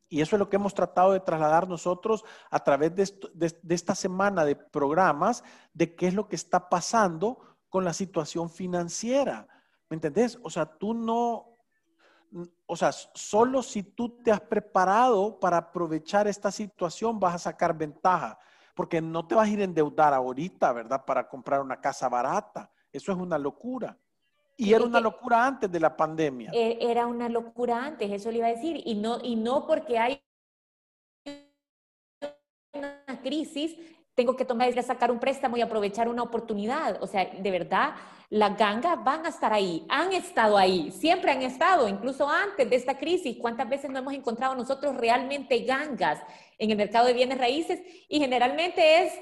Y 0.09 0.21
eso 0.23 0.37
es 0.37 0.40
lo 0.40 0.49
que 0.49 0.57
hemos 0.57 0.75
tratado 0.75 1.12
de 1.12 1.21
trasladar 1.21 1.68
nosotros 1.68 2.25
a 2.51 2.61
través 2.61 2.94
de, 2.94 3.75
esta 3.75 3.94
semana 3.94 4.44
de 4.44 4.57
programas 4.57 5.44
de 5.75 5.94
qué 5.94 6.09
es 6.09 6.14
lo 6.14 6.29
que 6.29 6.37
está 6.37 6.68
pasando 6.68 7.38
con 7.68 7.85
la 7.85 7.92
situación 7.92 8.49
financiera. 8.49 9.47
¿Me 9.90 9.97
entendés? 9.97 10.38
O 10.42 10.49
sea, 10.49 10.64
tú 10.64 10.94
no, 10.94 11.59
o 12.66 12.77
sea, 12.77 12.92
solo 12.92 13.62
si 13.62 13.83
tú 13.83 14.23
te 14.23 14.33
has 14.33 14.40
preparado 14.40 15.38
para 15.38 15.59
aprovechar 15.59 16.27
esta 16.27 16.51
situación 16.51 17.21
vas 17.21 17.35
a 17.35 17.38
sacar 17.38 17.77
ventaja, 17.77 18.38
porque 18.75 19.03
no 19.03 19.27
te 19.27 19.35
vas 19.35 19.49
a 19.49 19.51
ir 19.51 19.61
a 19.61 19.64
endeudar 19.64 20.14
ahorita, 20.14 20.73
¿verdad? 20.73 21.05
Para 21.05 21.29
comprar 21.29 21.61
una 21.61 21.81
casa 21.81 22.09
barata. 22.09 22.71
Eso 22.92 23.12
es 23.12 23.18
una 23.18 23.37
locura. 23.37 23.99
Y 24.61 24.75
era 24.75 24.85
una 24.85 25.01
locura 25.01 25.47
antes 25.47 25.71
de 25.71 25.79
la 25.79 25.97
pandemia. 25.97 26.51
E, 26.53 26.79
era 26.81 27.07
una 27.07 27.29
locura 27.29 27.85
antes, 27.85 28.11
eso 28.11 28.31
le 28.33 28.38
iba 28.38 28.49
a 28.49 28.51
decir. 28.51 28.83
Y 28.85 28.97
no, 28.97 29.18
y 29.23 29.37
no 29.37 29.66
porque 29.66 29.99
hay 29.99 30.21
una 32.75 33.23
crisis, 33.23 33.77
tengo 34.16 34.35
que 34.35 34.44
tomar 34.44 34.73
sacar 34.83 35.12
un 35.12 35.21
préstamo 35.21 35.57
y 35.57 35.61
aprovechar 35.61 36.09
una 36.09 36.25
oportunidad. 36.25 37.01
O 37.01 37.07
sea, 37.07 37.25
de 37.25 37.51
verdad, 37.53 37.94
las 38.31 38.59
gangas 38.59 39.03
van 39.05 39.25
a 39.25 39.29
estar 39.29 39.53
ahí, 39.53 39.87
han 39.88 40.12
estado 40.12 40.59
ahí, 40.59 40.90
siempre 40.90 41.31
han 41.31 41.42
estado, 41.42 41.88
incluso 41.88 42.29
antes 42.29 42.68
de 42.68 42.75
esta 42.75 42.99
crisis. 42.99 43.38
¿Cuántas 43.40 43.68
veces 43.68 43.90
no 43.90 44.01
hemos 44.01 44.12
encontrado 44.12 44.57
nosotros 44.57 44.97
realmente 44.97 45.61
gangas 45.61 46.21
en 46.59 46.73
el 46.73 46.77
mercado 46.77 47.07
de 47.07 47.12
bienes 47.12 47.38
raíces? 47.38 47.81
Y 48.09 48.18
generalmente 48.18 49.05
es 49.05 49.12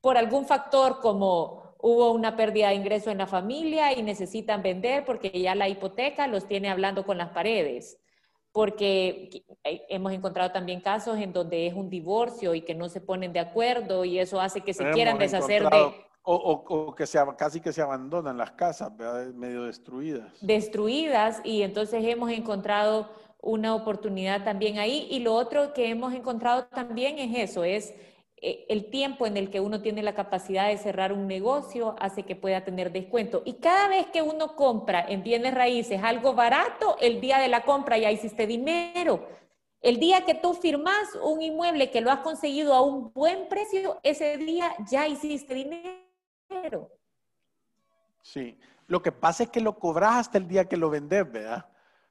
por 0.00 0.16
algún 0.16 0.46
factor 0.46 1.00
como 1.00 1.67
hubo 1.78 2.12
una 2.12 2.36
pérdida 2.36 2.68
de 2.68 2.74
ingreso 2.74 3.10
en 3.10 3.18
la 3.18 3.26
familia 3.26 3.92
y 3.92 4.02
necesitan 4.02 4.62
vender 4.62 5.04
porque 5.04 5.30
ya 5.30 5.54
la 5.54 5.68
hipoteca 5.68 6.26
los 6.26 6.46
tiene 6.46 6.68
hablando 6.68 7.06
con 7.06 7.18
las 7.18 7.30
paredes. 7.30 7.98
Porque 8.52 9.44
hemos 9.88 10.12
encontrado 10.12 10.50
también 10.50 10.80
casos 10.80 11.18
en 11.18 11.32
donde 11.32 11.66
es 11.66 11.74
un 11.74 11.90
divorcio 11.90 12.54
y 12.54 12.62
que 12.62 12.74
no 12.74 12.88
se 12.88 13.00
ponen 13.00 13.32
de 13.32 13.40
acuerdo 13.40 14.04
y 14.04 14.18
eso 14.18 14.40
hace 14.40 14.62
que 14.62 14.74
se 14.74 14.90
quieran 14.90 15.18
deshacer 15.18 15.68
de... 15.68 16.08
O, 16.30 16.34
o, 16.34 16.94
que 16.94 17.06
se, 17.06 17.18
casi 17.38 17.58
que 17.58 17.72
se 17.72 17.80
abandonan 17.80 18.36
las 18.36 18.50
casas, 18.50 18.92
medio 19.34 19.64
destruidas. 19.64 20.30
Destruidas 20.42 21.40
y 21.42 21.62
entonces 21.62 22.04
hemos 22.04 22.30
encontrado 22.30 23.08
una 23.40 23.74
oportunidad 23.74 24.44
también 24.44 24.78
ahí. 24.78 25.06
Y 25.10 25.20
lo 25.20 25.34
otro 25.34 25.72
que 25.72 25.88
hemos 25.88 26.12
encontrado 26.12 26.66
también 26.66 27.18
es 27.18 27.50
eso, 27.50 27.64
es 27.64 27.90
eh, 27.90 28.17
el 28.40 28.90
tiempo 28.90 29.26
en 29.26 29.36
el 29.36 29.50
que 29.50 29.60
uno 29.60 29.82
tiene 29.82 30.02
la 30.02 30.14
capacidad 30.14 30.68
de 30.68 30.78
cerrar 30.78 31.12
un 31.12 31.26
negocio 31.26 31.96
hace 31.98 32.22
que 32.24 32.36
pueda 32.36 32.64
tener 32.64 32.92
descuento. 32.92 33.42
Y 33.44 33.54
cada 33.54 33.88
vez 33.88 34.06
que 34.06 34.22
uno 34.22 34.54
compra 34.54 35.04
en 35.08 35.22
bienes 35.22 35.54
raíces 35.54 36.00
algo 36.02 36.34
barato, 36.34 36.96
el 37.00 37.20
día 37.20 37.38
de 37.38 37.48
la 37.48 37.64
compra 37.64 37.98
ya 37.98 38.10
hiciste 38.10 38.46
dinero. 38.46 39.28
El 39.80 39.98
día 39.98 40.24
que 40.24 40.34
tú 40.34 40.54
firmas 40.54 41.14
un 41.22 41.40
inmueble 41.42 41.90
que 41.90 42.00
lo 42.00 42.10
has 42.10 42.20
conseguido 42.20 42.74
a 42.74 42.80
un 42.80 43.12
buen 43.12 43.48
precio, 43.48 43.98
ese 44.02 44.36
día 44.36 44.74
ya 44.90 45.06
hiciste 45.06 45.54
dinero. 45.54 46.90
Sí, 48.22 48.58
lo 48.86 49.02
que 49.02 49.12
pasa 49.12 49.44
es 49.44 49.50
que 49.50 49.60
lo 49.60 49.78
cobras 49.78 50.16
hasta 50.16 50.38
el 50.38 50.48
día 50.48 50.68
que 50.68 50.76
lo 50.76 50.90
vendes, 50.90 51.30
¿verdad? 51.30 51.66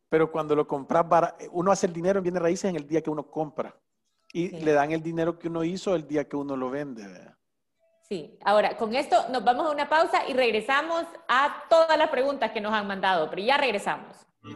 Pero 0.10 0.32
cuando 0.32 0.56
lo 0.56 0.68
compras, 0.68 1.06
uno 1.52 1.72
hace 1.72 1.88
el 1.88 1.94
dinero 1.94 2.20
en 2.20 2.24
bienes 2.24 2.42
raíces 2.42 2.70
en 2.70 2.78
el 2.78 2.88
día 2.88 3.02
que 3.02 3.10
uno 3.10 3.30
compra. 3.30 3.76
Y 4.34 4.50
le 4.50 4.74
dan 4.74 4.92
el 4.92 5.02
dinero 5.02 5.40
que 5.40 5.48
uno 5.48 5.64
hizo 5.64 5.96
el 5.96 6.08
día 6.08 6.28
que 6.28 6.36
uno 6.36 6.56
lo 6.56 6.70
vende. 6.70 7.08
¿verdad? 7.08 7.38
Sí, 8.08 8.38
ahora 8.46 8.78
con 8.78 8.96
esto 8.96 9.28
nos 9.30 9.44
vamos 9.44 9.68
a 9.68 9.72
una 9.72 9.90
pausa 9.90 10.28
y 10.28 10.34
regresamos 10.34 11.06
a 11.28 11.64
todas 11.70 11.98
las 11.98 12.10
preguntas 12.10 12.52
que 12.52 12.62
nos 12.62 12.74
han 12.74 12.88
mandado, 12.88 13.30
pero 13.30 13.42
ya 13.42 13.58
regresamos. 13.58 14.26
Mm. 14.44 14.56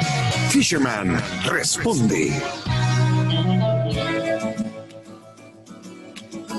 Fisherman 0.51 1.17
responde. 1.45 2.29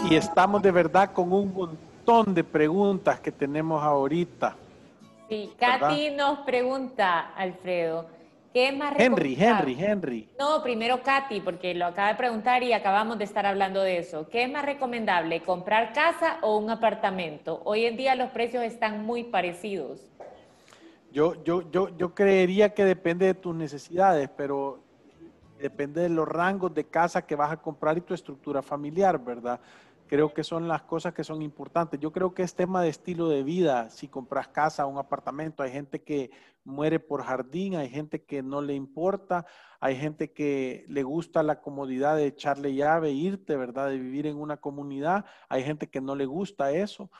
Y 0.09 0.15
estamos 0.17 0.63
de 0.63 0.71
verdad 0.71 1.13
con 1.13 1.31
un 1.31 1.53
montón 1.53 2.35
de 2.35 2.43
preguntas 2.43 3.21
que 3.21 3.31
tenemos 3.31 3.83
ahorita. 3.83 4.57
Sí, 5.29 5.53
Katy 5.59 6.09
nos 6.13 6.39
pregunta, 6.39 7.35
Alfredo, 7.37 8.07
¿qué 8.55 8.69
es 8.69 8.77
más 8.79 8.95
Henry, 8.97 9.37
Henry, 9.39 9.77
Henry. 9.79 10.29
No, 10.39 10.63
primero 10.63 11.03
Katy, 11.03 11.41
porque 11.41 11.75
lo 11.75 11.85
acaba 11.85 12.09
de 12.09 12.15
preguntar 12.15 12.63
y 12.63 12.73
acabamos 12.73 13.19
de 13.19 13.25
estar 13.25 13.45
hablando 13.45 13.83
de 13.83 13.99
eso. 13.99 14.27
¿Qué 14.31 14.45
es 14.45 14.51
más 14.51 14.65
recomendable, 14.65 15.43
comprar 15.43 15.93
casa 15.93 16.39
o 16.41 16.57
un 16.57 16.71
apartamento? 16.71 17.61
Hoy 17.67 17.85
en 17.85 17.99
día 17.99 18.15
los 18.15 18.31
precios 18.31 18.65
están 18.65 19.05
muy 19.05 19.25
parecidos. 19.25 20.01
Yo, 21.12 21.42
yo, 21.44 21.70
yo, 21.70 21.94
yo 21.96 22.14
creería 22.14 22.72
que 22.72 22.87
depende 22.87 23.27
de 23.27 23.35
tus 23.35 23.55
necesidades, 23.55 24.31
pero 24.35 24.83
depende 25.59 26.01
de 26.01 26.09
los 26.09 26.27
rangos 26.27 26.72
de 26.72 26.85
casa 26.85 27.27
que 27.27 27.37
vas 27.37 27.53
a 27.53 27.59
comprar 27.59 27.98
y 27.98 28.01
tu 28.01 28.14
estructura 28.14 28.62
familiar, 28.62 29.22
¿verdad? 29.22 29.61
Creo 30.07 30.33
que 30.33 30.42
son 30.42 30.68
las 30.68 30.83
cosas 30.83 31.12
que 31.12 31.22
son 31.22 31.42
importantes. 31.42 32.01
Yo 32.01 32.12
creo 32.12 32.33
que 32.33 32.42
es 32.42 32.55
tema 32.55 32.83
de 32.83 32.88
estilo 32.88 33.29
de 33.29 33.42
vida. 33.42 33.90
Si 33.90 34.09
compras 34.09 34.48
casa 34.48 34.87
un 34.87 34.96
apartamento, 34.96 35.62
hay 35.62 35.70
gente 35.70 36.01
que 36.01 36.31
muere 36.64 36.98
por 36.98 37.22
jardín, 37.22 37.77
hay 37.77 37.90
gente 37.90 38.22
que 38.22 38.42
no 38.42 38.62
le 38.62 38.75
importa, 38.75 39.44
hay 39.81 39.96
gente 39.96 40.33
que 40.33 40.87
le 40.88 41.03
gusta 41.03 41.42
la 41.42 41.61
comodidad 41.61 42.16
de 42.16 42.27
echarle 42.27 42.75
llave, 42.75 43.11
e 43.11 43.12
irte, 43.12 43.55
¿verdad? 43.57 43.90
De 43.90 43.98
vivir 43.98 44.27
en 44.27 44.38
una 44.38 44.57
comunidad, 44.57 45.27
hay 45.51 45.62
gente 45.62 45.88
que 45.88 46.01
no 46.01 46.14
le 46.14 46.25
gusta 46.25 46.72
eso. 46.72 47.11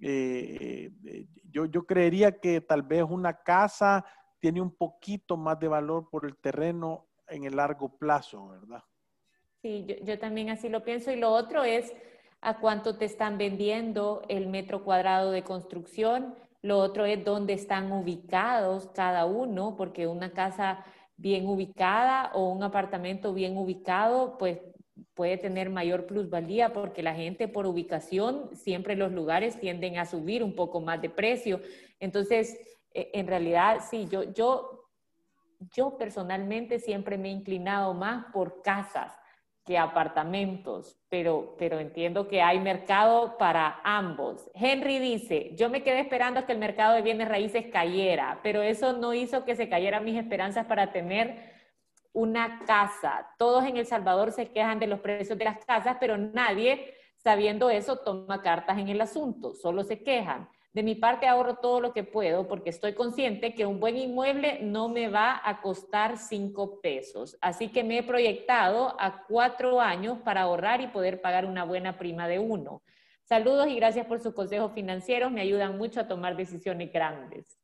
Eh, 0.00 0.90
eh, 1.04 1.26
yo, 1.50 1.66
yo 1.66 1.86
creería 1.86 2.38
que 2.38 2.60
tal 2.60 2.82
vez 2.82 3.02
una 3.02 3.42
casa 3.42 4.04
tiene 4.38 4.60
un 4.60 4.70
poquito 4.70 5.36
más 5.36 5.58
de 5.58 5.68
valor 5.68 6.08
por 6.10 6.26
el 6.26 6.36
terreno 6.36 7.06
en 7.28 7.44
el 7.44 7.56
largo 7.56 7.96
plazo, 7.96 8.48
¿verdad? 8.48 8.82
Sí, 9.62 9.84
yo, 9.86 9.96
yo, 10.04 10.18
también 10.18 10.50
así 10.50 10.68
lo 10.68 10.84
pienso. 10.84 11.10
Y 11.10 11.16
lo 11.16 11.30
otro 11.30 11.64
es 11.64 11.92
a 12.40 12.58
cuánto 12.58 12.98
te 12.98 13.04
están 13.04 13.38
vendiendo 13.38 14.22
el 14.28 14.46
metro 14.48 14.84
cuadrado 14.84 15.30
de 15.30 15.42
construcción. 15.42 16.34
Lo 16.62 16.78
otro 16.78 17.06
es 17.06 17.24
dónde 17.24 17.54
están 17.54 17.90
ubicados 17.90 18.88
cada 18.94 19.24
uno, 19.24 19.74
porque 19.76 20.06
una 20.06 20.32
casa 20.32 20.84
bien 21.16 21.46
ubicada 21.46 22.30
o 22.34 22.50
un 22.50 22.62
apartamento 22.62 23.32
bien 23.32 23.56
ubicado, 23.56 24.36
pues 24.38 24.60
puede 25.16 25.38
tener 25.38 25.70
mayor 25.70 26.06
plusvalía 26.06 26.74
porque 26.74 27.02
la 27.02 27.14
gente 27.14 27.48
por 27.48 27.66
ubicación, 27.66 28.54
siempre 28.54 28.94
los 28.94 29.10
lugares 29.10 29.58
tienden 29.58 29.98
a 29.98 30.04
subir 30.04 30.44
un 30.44 30.54
poco 30.54 30.80
más 30.82 31.00
de 31.00 31.08
precio. 31.08 31.60
Entonces, 31.98 32.60
e, 32.92 33.10
en 33.14 33.26
realidad, 33.26 33.80
sí, 33.90 34.06
yo, 34.10 34.30
yo, 34.34 34.90
yo 35.72 35.96
personalmente 35.96 36.78
siempre 36.78 37.16
me 37.16 37.30
he 37.30 37.32
inclinado 37.32 37.94
más 37.94 38.26
por 38.30 38.60
casas 38.60 39.18
que 39.64 39.78
apartamentos, 39.78 40.96
pero, 41.08 41.56
pero 41.58 41.80
entiendo 41.80 42.28
que 42.28 42.42
hay 42.42 42.60
mercado 42.60 43.38
para 43.38 43.80
ambos. 43.84 44.48
Henry 44.54 44.98
dice, 44.98 45.52
yo 45.56 45.70
me 45.70 45.82
quedé 45.82 46.00
esperando 46.00 46.44
que 46.44 46.52
el 46.52 46.58
mercado 46.58 46.94
de 46.94 47.02
bienes 47.02 47.28
raíces 47.28 47.64
cayera, 47.72 48.38
pero 48.42 48.60
eso 48.60 48.92
no 48.92 49.14
hizo 49.14 49.46
que 49.46 49.56
se 49.56 49.70
cayeran 49.70 50.04
mis 50.04 50.18
esperanzas 50.18 50.66
para 50.66 50.92
tener 50.92 51.55
una 52.16 52.60
casa. 52.64 53.28
Todos 53.38 53.64
en 53.64 53.76
El 53.76 53.86
Salvador 53.86 54.32
se 54.32 54.50
quejan 54.50 54.80
de 54.80 54.86
los 54.86 55.00
precios 55.00 55.38
de 55.38 55.44
las 55.44 55.62
casas, 55.64 55.98
pero 56.00 56.16
nadie, 56.16 56.94
sabiendo 57.18 57.68
eso, 57.68 57.98
toma 57.98 58.40
cartas 58.40 58.78
en 58.78 58.88
el 58.88 59.02
asunto, 59.02 59.54
solo 59.54 59.84
se 59.84 60.02
quejan. 60.02 60.48
De 60.72 60.82
mi 60.82 60.94
parte 60.94 61.26
ahorro 61.26 61.56
todo 61.56 61.80
lo 61.80 61.92
que 61.92 62.04
puedo 62.04 62.48
porque 62.48 62.70
estoy 62.70 62.94
consciente 62.94 63.54
que 63.54 63.66
un 63.66 63.80
buen 63.80 63.98
inmueble 63.98 64.60
no 64.62 64.88
me 64.88 65.08
va 65.08 65.40
a 65.44 65.60
costar 65.60 66.16
cinco 66.16 66.80
pesos. 66.80 67.36
Así 67.42 67.68
que 67.68 67.84
me 67.84 67.98
he 67.98 68.02
proyectado 68.02 68.96
a 68.98 69.24
cuatro 69.26 69.80
años 69.80 70.18
para 70.24 70.42
ahorrar 70.42 70.80
y 70.80 70.88
poder 70.88 71.20
pagar 71.20 71.44
una 71.44 71.64
buena 71.64 71.98
prima 71.98 72.28
de 72.28 72.38
uno. 72.38 72.82
Saludos 73.24 73.68
y 73.68 73.76
gracias 73.76 74.06
por 74.06 74.20
sus 74.20 74.32
consejos 74.32 74.72
financieros. 74.72 75.30
Me 75.30 75.42
ayudan 75.42 75.76
mucho 75.76 76.00
a 76.00 76.08
tomar 76.08 76.36
decisiones 76.36 76.90
grandes. 76.92 77.58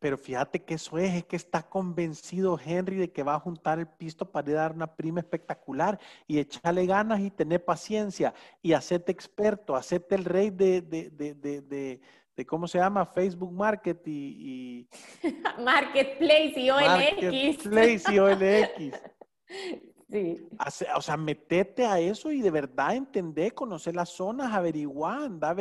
Pero 0.00 0.16
fíjate 0.16 0.64
que 0.64 0.74
eso 0.74 0.96
es, 0.96 1.14
es 1.14 1.24
que 1.24 1.36
está 1.36 1.62
convencido 1.62 2.58
Henry 2.64 2.96
de 2.96 3.12
que 3.12 3.22
va 3.22 3.34
a 3.34 3.40
juntar 3.40 3.78
el 3.78 3.86
pisto 3.86 4.30
para 4.30 4.52
dar 4.52 4.72
una 4.72 4.96
prima 4.96 5.20
espectacular 5.20 5.98
y 6.26 6.38
echarle 6.38 6.86
ganas 6.86 7.20
y 7.20 7.30
tener 7.30 7.64
paciencia 7.64 8.32
y 8.62 8.72
hacerte 8.72 9.12
experto, 9.12 9.76
hacerte 9.76 10.14
el 10.14 10.24
rey 10.24 10.50
de, 10.50 10.80
de, 10.80 11.10
de, 11.10 11.34
de 11.34 12.46
¿cómo 12.46 12.66
se 12.66 12.78
llama? 12.78 13.04
Facebook 13.04 13.52
Market 13.52 14.00
y... 14.06 14.88
Marketplace 15.64 16.54
y 16.56 16.70
OLX. 16.70 17.66
Marketplace 17.66 18.02
y 18.12 18.18
OLX. 18.18 19.00
Sí. 20.10 20.48
O 20.96 21.02
sea, 21.02 21.16
metete 21.18 21.84
a 21.84 22.00
eso 22.00 22.32
y 22.32 22.40
de 22.40 22.50
verdad 22.50 22.96
entender, 22.96 23.52
conocer 23.52 23.94
las 23.94 24.08
zonas, 24.08 24.54
averiguar, 24.54 25.22
anda, 25.22 25.54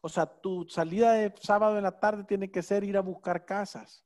o 0.00 0.08
sea, 0.08 0.26
tu 0.26 0.66
salida 0.68 1.14
de 1.14 1.34
sábado 1.40 1.76
en 1.76 1.82
la 1.82 1.98
tarde 1.98 2.22
tiene 2.24 2.50
que 2.50 2.62
ser 2.62 2.84
ir 2.84 2.96
a 2.96 3.00
buscar 3.00 3.44
casas. 3.44 4.04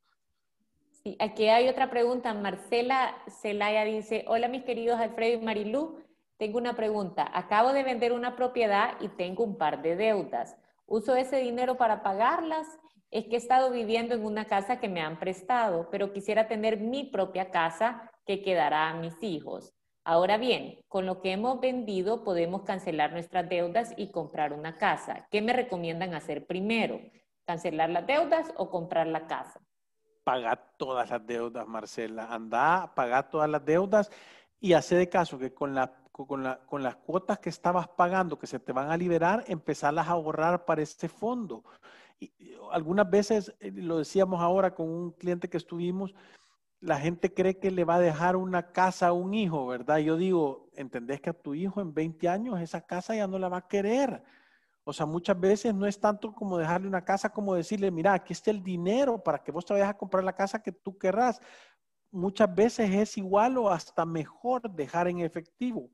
Sí, 1.03 1.17
aquí 1.19 1.49
hay 1.49 1.69
otra 1.69 1.91
pregunta. 1.91 2.33
Marcela 2.33 3.15
Celaya 3.29 3.85
dice, 3.85 4.25
hola 4.29 4.49
mis 4.49 4.65
queridos 4.65 4.99
Alfredo 4.99 5.41
y 5.41 5.45
Marilú, 5.45 5.99
tengo 6.39 6.57
una 6.57 6.75
pregunta. 6.75 7.31
Acabo 7.35 7.73
de 7.75 7.83
vender 7.83 8.13
una 8.13 8.37
propiedad 8.37 8.95
y 9.01 9.09
tengo 9.09 9.45
un 9.45 9.59
par 9.59 9.83
de 9.83 9.97
deudas. 9.97 10.57
¿Uso 10.87 11.15
ese 11.15 11.37
dinero 11.37 11.77
para 11.77 12.03
pagarlas? 12.03 12.67
Es 13.11 13.25
que 13.27 13.35
he 13.35 13.39
estado 13.39 13.71
viviendo 13.71 14.15
en 14.15 14.25
una 14.25 14.47
casa 14.47 14.81
que 14.81 14.89
me 14.89 15.03
han 15.03 15.19
prestado, 15.19 15.89
pero 15.91 16.13
quisiera 16.13 16.49
tener 16.49 16.79
mi 16.79 17.05
propia 17.05 17.51
casa 17.51 18.11
que 18.31 18.43
quedará 18.43 18.91
a 18.91 18.95
mis 18.95 19.21
hijos. 19.25 19.75
Ahora 20.05 20.39
bien, 20.39 20.85
con 20.87 21.05
lo 21.05 21.21
que 21.21 21.33
hemos 21.33 21.61
vendido 21.61 22.23
podemos 22.23 22.63
cancelar 22.63 23.11
nuestras 23.11 23.49
deudas 23.49 23.93
y 23.97 24.13
comprar 24.13 24.53
una 24.53 24.79
casa. 24.79 25.27
¿Qué 25.33 25.43
me 25.43 25.53
recomiendan 25.53 26.15
hacer 26.15 26.47
primero? 26.47 27.01
¿Cancelar 27.45 27.91
las 27.91 28.07
deudas 28.07 28.53
o 28.57 28.71
comprar 28.71 29.09
la 29.09 29.27
casa? 29.27 29.61
Pagar 30.23 30.75
todas 30.77 31.11
las 31.11 31.27
deudas, 31.27 31.67
Marcela. 31.67 32.33
Anda, 32.33 32.93
pagar 32.95 33.31
todas 33.31 33.51
las 33.51 33.65
deudas 33.65 34.13
y 34.61 34.75
hacer 34.75 34.99
de 34.99 35.09
caso 35.09 35.37
que 35.37 35.53
con, 35.53 35.77
con 36.13 36.83
las 36.85 36.97
cuotas 36.97 37.41
que 37.41 37.49
estabas 37.49 37.89
pagando, 37.89 38.39
que 38.39 38.47
se 38.47 38.61
te 38.61 38.73
van 38.73 38.93
a 38.93 38.97
liberar, 38.97 39.43
empezarlas 39.49 40.07
a 40.07 40.13
ahorrar 40.13 40.65
para 40.65 40.83
este 40.83 41.09
fondo. 41.09 41.65
Y, 42.21 42.33
algunas 42.71 43.11
veces, 43.11 43.53
eh, 43.59 43.73
lo 43.73 43.99
decíamos 43.99 44.41
ahora 44.41 44.73
con 44.73 44.89
un 44.89 45.11
cliente 45.11 45.49
que 45.49 45.57
estuvimos, 45.57 46.15
la 46.81 46.99
gente 46.99 47.33
cree 47.33 47.59
que 47.59 47.71
le 47.71 47.85
va 47.85 47.97
a 47.97 48.01
dejar 48.01 48.37
una 48.37 48.73
casa 48.73 49.09
a 49.09 49.13
un 49.13 49.35
hijo, 49.35 49.67
¿verdad? 49.67 49.99
Yo 49.99 50.17
digo, 50.17 50.71
¿entendés 50.75 51.21
que 51.21 51.31
a 51.31 51.35
tu 51.35 51.55
hijo 51.55 51.81
en 51.81 51.93
20 51.93 52.29
años 52.29 52.61
esa 52.61 52.81
casa 52.81 53.15
ya 53.15 53.27
no 53.27 53.39
la 53.39 53.49
va 53.51 53.59
a 53.59 53.69
querer? 53.69 54.23
O 54.85 54.93
sea, 54.93 55.05
muchas 55.05 55.39
veces 55.39 55.75
no 55.75 55.87
es 55.87 56.01
tanto 56.01 56.35
como 56.35 56.57
dejarle 56.57 56.89
una 56.89 57.05
casa 57.05 57.29
como 57.29 57.55
decirle, 57.55 57.91
mira, 57.91 58.15
aquí 58.15 58.33
está 58.33 58.51
el 58.51 58.63
dinero 58.63 59.23
para 59.23 59.39
que 59.43 59.53
vos 59.53 59.65
te 59.65 59.75
vayas 59.75 59.91
a 59.91 59.97
comprar 59.97 60.25
la 60.25 60.35
casa 60.35 60.63
que 60.63 60.73
tú 60.73 60.97
querrás. 60.97 61.41
Muchas 62.11 62.53
veces 62.53 62.91
es 62.91 63.19
igual 63.19 63.59
o 63.59 63.69
hasta 63.69 64.07
mejor 64.07 64.63
dejar 64.71 65.07
en 65.07 65.21
efectivo, 65.21 65.91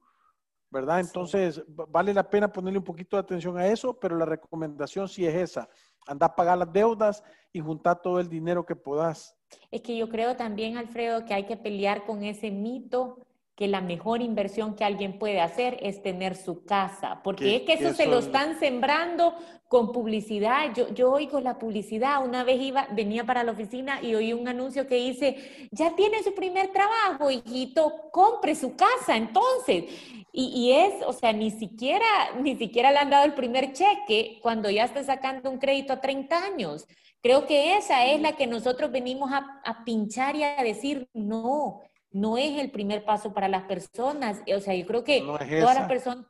¿verdad? 0.70 1.00
Entonces, 1.00 1.62
vale 1.66 2.14
la 2.14 2.30
pena 2.30 2.52
ponerle 2.52 2.78
un 2.78 2.84
poquito 2.84 3.16
de 3.16 3.22
atención 3.22 3.58
a 3.58 3.66
eso, 3.66 3.98
pero 3.98 4.16
la 4.16 4.24
recomendación 4.24 5.08
sí 5.08 5.26
es 5.26 5.34
esa. 5.34 5.68
Anda 6.06 6.26
a 6.26 6.36
pagar 6.36 6.56
las 6.56 6.72
deudas 6.72 7.24
y 7.52 7.58
juntar 7.60 8.00
todo 8.00 8.20
el 8.20 8.28
dinero 8.28 8.64
que 8.64 8.76
puedas. 8.76 9.35
Es 9.70 9.82
que 9.82 9.96
yo 9.96 10.08
creo 10.08 10.36
también, 10.36 10.76
Alfredo, 10.76 11.24
que 11.24 11.34
hay 11.34 11.44
que 11.44 11.56
pelear 11.56 12.04
con 12.04 12.24
ese 12.24 12.50
mito 12.50 13.18
que 13.56 13.68
la 13.68 13.80
mejor 13.80 14.20
inversión 14.20 14.76
que 14.76 14.84
alguien 14.84 15.18
puede 15.18 15.40
hacer 15.40 15.78
es 15.80 16.02
tener 16.02 16.36
su 16.36 16.64
casa, 16.66 17.22
porque 17.24 17.56
es 17.56 17.62
que 17.62 17.72
eso, 17.72 17.94
se 17.94 18.06
lo 18.06 18.18
están 18.18 18.60
sembrando 18.60 19.34
con 19.66 19.92
publicidad. 19.92 20.74
Yo, 20.74 20.92
yo 20.92 21.10
oigo 21.10 21.40
la 21.40 21.58
publicidad, 21.58 22.22
una 22.22 22.44
vez 22.44 22.60
iba, 22.60 22.86
venía 22.92 23.24
para 23.24 23.42
la 23.42 23.52
oficina 23.52 24.02
y 24.02 24.14
oí 24.14 24.34
un 24.34 24.46
anuncio 24.46 24.86
que 24.86 24.96
dice, 24.96 25.68
ya 25.72 25.96
tiene 25.96 26.22
su 26.22 26.34
primer 26.34 26.68
trabajo, 26.68 27.30
hijito, 27.30 28.10
compre 28.12 28.54
su 28.54 28.76
casa 28.76 29.16
entonces. 29.16 29.84
Y, 30.32 30.48
y, 30.54 30.72
es, 30.72 31.02
o 31.06 31.14
sea, 31.14 31.32
ni 31.32 31.50
siquiera, 31.50 32.04
ni 32.38 32.56
siquiera 32.56 32.92
le 32.92 32.98
han 32.98 33.08
dado 33.08 33.24
el 33.24 33.32
primer 33.32 33.72
cheque 33.72 34.38
cuando 34.42 34.68
ya 34.68 34.84
está 34.84 35.02
sacando 35.02 35.50
un 35.50 35.58
crédito 35.58 35.94
a 35.94 36.00
30 36.02 36.44
años. 36.44 36.86
Creo 37.26 37.44
que 37.44 37.76
esa 37.76 38.06
es 38.06 38.20
la 38.20 38.36
que 38.36 38.46
nosotros 38.46 38.92
venimos 38.92 39.32
a, 39.32 39.84
pinchar 39.84 40.36
y 40.36 40.44
a 40.44 40.62
decir, 40.62 41.08
no, 41.12 41.80
no 42.12 42.38
es 42.38 42.56
el 42.60 42.70
primer 42.70 43.04
paso 43.04 43.34
para 43.34 43.48
las 43.48 43.64
personas. 43.64 44.42
O 44.54 44.60
sea, 44.60 44.76
yo 44.76 44.86
creo 44.86 45.02
que 45.02 45.22
todas 45.22 45.74
las 45.74 45.88
personas 45.88 46.24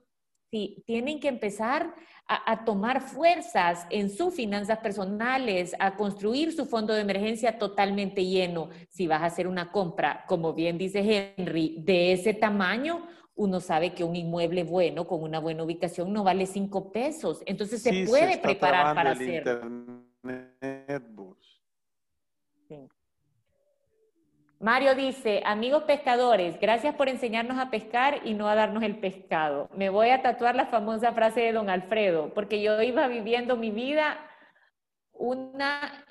sí, 0.51 0.83
tienen 0.87 1.21
que 1.21 1.29
empezar 1.29 1.95
a, 2.27 2.51
a, 2.51 2.65
tomar 2.65 3.03
fuerzas 3.03 3.87
en 3.91 4.09
sus 4.09 4.33
finanzas 4.33 4.79
personales, 4.79 5.77
a 5.79 5.97
construir 5.97 6.55
su 6.55 6.65
fondo 6.65 6.95
de 6.95 7.03
emergencia 7.03 7.59
totalmente 7.59 8.25
lleno. 8.25 8.71
Si 8.89 9.07
vas 9.07 9.21
a 9.21 9.27
hacer 9.27 9.49
una 9.49 9.73
compra, 9.73 10.25
como 10.27 10.55
bien 10.55 10.79
dice 10.79 11.35
Henry, 11.37 11.77
de 11.79 12.13
ese 12.13 12.33
tamaño, 12.33 13.07
uno 13.35 13.61
sabe 13.61 13.93
que 13.93 14.03
un 14.03 14.17
inmueble 14.17 14.65
bueno, 14.65 15.07
con 15.07 15.23
una 15.23 15.41
buena 15.41 15.63
ubicación, 15.63 16.11
no 16.11 16.25
vale 16.25 16.47
cinco 16.47 16.91
pesos. 16.91 17.43
Entonces 17.45 17.83
se 17.83 18.07
puede 18.07 18.39
preparar 18.39 18.95
para 18.95 19.15
Mario 24.59 24.95
dice, 24.95 25.43
amigos 25.45 25.83
pescadores, 25.83 26.59
gracias 26.59 26.95
por 26.95 27.11
enseñarnos 27.11 27.59
a 27.59 27.71
pescar 27.71 28.27
y 28.27 28.33
no 28.33 28.49
a 28.49 28.55
darnos 28.55 28.83
el 28.83 28.99
pescado. 28.99 29.69
Me 29.75 29.91
voy 29.91 30.09
a 30.09 30.23
tatuar 30.23 30.55
la 30.55 30.67
famosa 30.67 31.13
frase 31.13 31.41
de 31.41 31.53
don 31.53 31.69
Alfredo, 31.69 32.33
porque 32.33 32.63
yo 32.63 32.81
iba 32.81 33.07
viviendo 33.07 33.57
mi 33.57 33.71
vida 33.71 34.19
una 35.13 36.05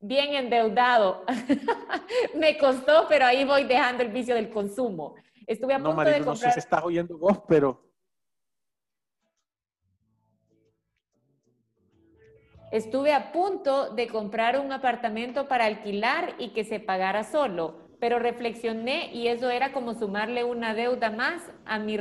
bien 0.00 0.34
endeudado. 0.34 1.24
Me 2.34 2.58
costó, 2.58 3.06
pero 3.08 3.24
ahí 3.24 3.44
voy 3.44 3.64
dejando 3.64 4.02
el 4.02 4.10
vicio 4.10 4.34
del 4.34 4.50
consumo. 4.50 5.14
Estuve 5.46 5.74
a 5.74 5.78
punto 5.78 6.04
de 6.04 6.22
comprar... 6.22 6.26
No 6.26 6.36
sé 6.36 6.50
si 6.52 6.58
estás 6.58 6.82
oyendo 6.84 7.16
vos, 7.18 7.42
pero 7.48 7.91
Estuve 12.72 13.12
a 13.12 13.32
punto 13.32 13.90
de 13.90 14.06
comprar 14.06 14.58
un 14.58 14.72
apartamento 14.72 15.46
para 15.46 15.66
alquilar 15.66 16.34
y 16.38 16.48
que 16.54 16.64
se 16.64 16.80
pagara 16.80 17.22
solo, 17.22 17.74
pero 18.00 18.18
reflexioné 18.18 19.10
y 19.12 19.28
eso 19.28 19.50
era 19.50 19.72
como 19.72 19.92
sumarle 19.92 20.42
una 20.42 20.72
deuda 20.72 21.10
más 21.10 21.42
a 21.66 21.78
mi, 21.78 21.98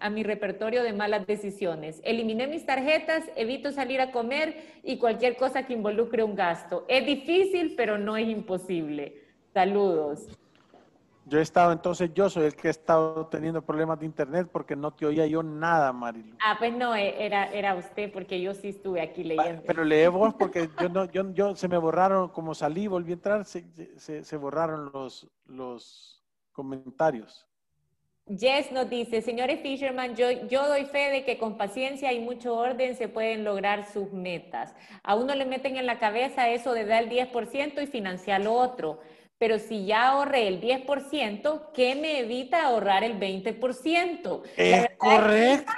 a 0.00 0.08
mi 0.08 0.22
repertorio 0.22 0.82
de 0.82 0.94
malas 0.94 1.26
decisiones. 1.26 2.00
Eliminé 2.04 2.46
mis 2.46 2.64
tarjetas, 2.64 3.22
evito 3.36 3.70
salir 3.70 4.00
a 4.00 4.10
comer 4.10 4.56
y 4.82 4.96
cualquier 4.96 5.36
cosa 5.36 5.66
que 5.66 5.74
involucre 5.74 6.22
un 6.22 6.34
gasto. 6.34 6.86
Es 6.88 7.04
difícil, 7.04 7.74
pero 7.76 7.98
no 7.98 8.16
es 8.16 8.28
imposible. 8.28 9.14
Saludos. 9.52 10.26
Yo 11.28 11.38
he 11.38 11.42
estado, 11.42 11.72
entonces 11.72 12.10
yo 12.14 12.30
soy 12.30 12.46
el 12.46 12.56
que 12.56 12.68
he 12.68 12.70
estado 12.70 13.26
teniendo 13.26 13.60
problemas 13.60 14.00
de 14.00 14.06
internet 14.06 14.48
porque 14.50 14.74
no 14.74 14.94
te 14.94 15.04
oía 15.04 15.26
yo 15.26 15.42
nada, 15.42 15.92
Marilu. 15.92 16.34
Ah, 16.42 16.56
pues 16.58 16.72
no, 16.72 16.96
e, 16.96 17.22
era, 17.22 17.52
era 17.52 17.74
usted 17.74 18.10
porque 18.10 18.40
yo 18.40 18.54
sí 18.54 18.68
estuve 18.68 19.02
aquí 19.02 19.24
leyendo. 19.24 19.62
Pero 19.66 19.84
lee 19.84 20.06
vos 20.06 20.32
porque 20.32 20.70
yo 20.80 20.88
no, 20.88 21.04
yo, 21.04 21.30
yo 21.34 21.54
se 21.54 21.68
me 21.68 21.76
borraron, 21.76 22.30
como 22.30 22.54
salí, 22.54 22.86
volví 22.86 23.10
a 23.10 23.14
entrar, 23.14 23.44
se, 23.44 23.66
se, 23.96 24.24
se 24.24 24.36
borraron 24.38 24.90
los, 24.90 25.28
los 25.44 26.24
comentarios. 26.52 27.46
Jess 28.26 28.72
nos 28.72 28.88
dice, 28.88 29.20
señores 29.20 29.60
Fisherman, 29.60 30.14
yo, 30.14 30.30
yo 30.48 30.66
doy 30.66 30.86
fe 30.86 31.10
de 31.10 31.24
que 31.24 31.38
con 31.38 31.56
paciencia 31.56 32.12
y 32.12 32.20
mucho 32.20 32.54
orden 32.54 32.94
se 32.94 33.08
pueden 33.08 33.44
lograr 33.44 33.86
sus 33.90 34.12
metas. 34.12 34.74
A 35.02 35.14
uno 35.14 35.34
le 35.34 35.44
meten 35.44 35.76
en 35.76 35.86
la 35.86 35.98
cabeza 35.98 36.48
eso 36.48 36.72
de 36.72 36.84
dar 36.86 37.04
el 37.04 37.10
10% 37.10 37.82
y 37.82 37.86
financiar 37.86 38.42
lo 38.42 38.54
otro 38.54 39.00
pero 39.38 39.60
si 39.60 39.86
ya 39.86 40.08
ahorré 40.08 40.48
el 40.48 40.60
10%, 40.60 41.70
¿qué 41.72 41.94
me 41.94 42.20
evita 42.20 42.64
ahorrar 42.64 43.04
el 43.04 43.18
20%? 43.18 44.42
Es 44.56 44.88
correcto. 44.98 45.72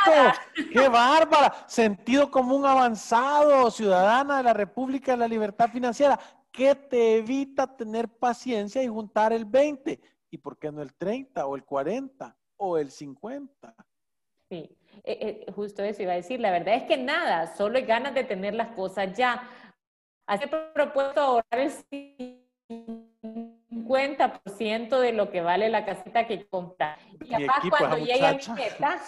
¡Qué 0.73 0.88
bárbara! 0.88 1.53
Sentido 1.66 2.31
común 2.31 2.64
avanzado, 2.64 3.70
ciudadana 3.70 4.38
de 4.38 4.44
la 4.44 4.55
República 4.55 5.12
de 5.12 5.18
la 5.18 5.29
Libertad 5.29 5.68
Financiera. 5.68 6.18
¿Qué 6.51 6.75
te 6.75 7.18
evita 7.18 7.66
tener 7.77 8.09
paciencia 8.09 8.83
y 8.83 8.88
juntar 8.88 9.35
el 9.35 9.44
20? 9.44 10.01
¿Y 10.31 10.38
por 10.38 10.59
qué 10.59 10.73
no 10.73 10.81
el 10.81 10.94
30 10.94 11.46
o 11.46 11.55
el 11.55 11.64
40 11.64 12.35
o 12.57 12.79
el 12.79 12.91
50? 12.91 13.74
Sí, 14.49 14.76
eh, 15.05 15.45
eh, 15.47 15.53
justo 15.55 15.82
eso 15.82 16.03
iba 16.03 16.12
a 16.12 16.16
decir. 16.16 16.41
La 16.41 16.51
verdad 16.51 16.74
es 16.76 16.84
que 16.84 16.97
nada, 16.97 17.55
solo 17.55 17.76
hay 17.76 17.84
ganas 17.84 18.14
de 18.14 18.24
tener 18.24 18.55
las 18.55 18.68
cosas 18.68 19.16
ya. 19.16 19.49
Hace 20.26 20.49
propuesto 20.49 21.20
ahorrar 21.20 21.61
el 21.61 23.09
50% 23.71 24.99
de 24.99 25.12
lo 25.12 25.31
que 25.31 25.41
vale 25.41 25.68
la 25.68 25.85
casita 25.85 26.27
que 26.27 26.47
compra. 26.49 26.99
Y 27.21 27.29
capaz 27.29 27.62
cuando 27.71 27.99
llegue 27.99 28.27
a 28.27 28.33
mi 28.33 28.55
meta, 28.55 29.01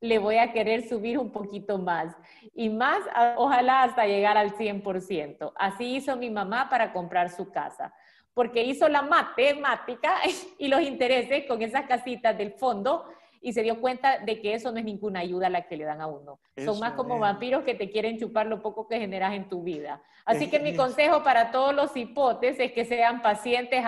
le 0.00 0.18
voy 0.18 0.36
a 0.36 0.52
querer 0.52 0.88
subir 0.88 1.18
un 1.18 1.30
poquito 1.30 1.78
más. 1.78 2.14
Y 2.54 2.70
más, 2.70 3.00
ojalá 3.36 3.82
hasta 3.82 4.06
llegar 4.06 4.36
al 4.36 4.56
100%. 4.56 5.52
Así 5.56 5.96
hizo 5.96 6.16
mi 6.16 6.30
mamá 6.30 6.68
para 6.68 6.92
comprar 6.92 7.30
su 7.30 7.50
casa. 7.50 7.92
Porque 8.32 8.62
hizo 8.62 8.88
la 8.88 9.02
matemática 9.02 10.14
y 10.58 10.68
los 10.68 10.80
intereses 10.80 11.46
con 11.46 11.62
esas 11.62 11.86
casitas 11.86 12.36
del 12.36 12.52
fondo 12.52 13.06
y 13.46 13.52
se 13.52 13.62
dio 13.62 13.80
cuenta 13.80 14.18
de 14.18 14.40
que 14.40 14.54
eso 14.54 14.72
no 14.72 14.78
es 14.78 14.84
ninguna 14.84 15.20
ayuda 15.20 15.46
a 15.46 15.50
la 15.50 15.68
que 15.68 15.76
le 15.76 15.84
dan 15.84 16.00
a 16.00 16.08
uno. 16.08 16.40
Son 16.64 16.80
más 16.80 16.94
como 16.94 17.16
vampiros 17.20 17.62
que 17.62 17.76
te 17.76 17.90
quieren 17.90 18.18
chupar 18.18 18.48
lo 18.48 18.60
poco 18.60 18.88
que 18.88 18.98
generas 18.98 19.34
en 19.34 19.48
tu 19.48 19.62
vida. 19.62 20.02
Así 20.24 20.50
que 20.50 20.58
mi 20.58 20.74
consejo 20.74 21.22
para 21.22 21.52
todos 21.52 21.72
los 21.72 21.96
hipotes 21.96 22.58
es 22.58 22.72
que 22.72 22.84
sean 22.84 23.22
pacientes, 23.22 23.84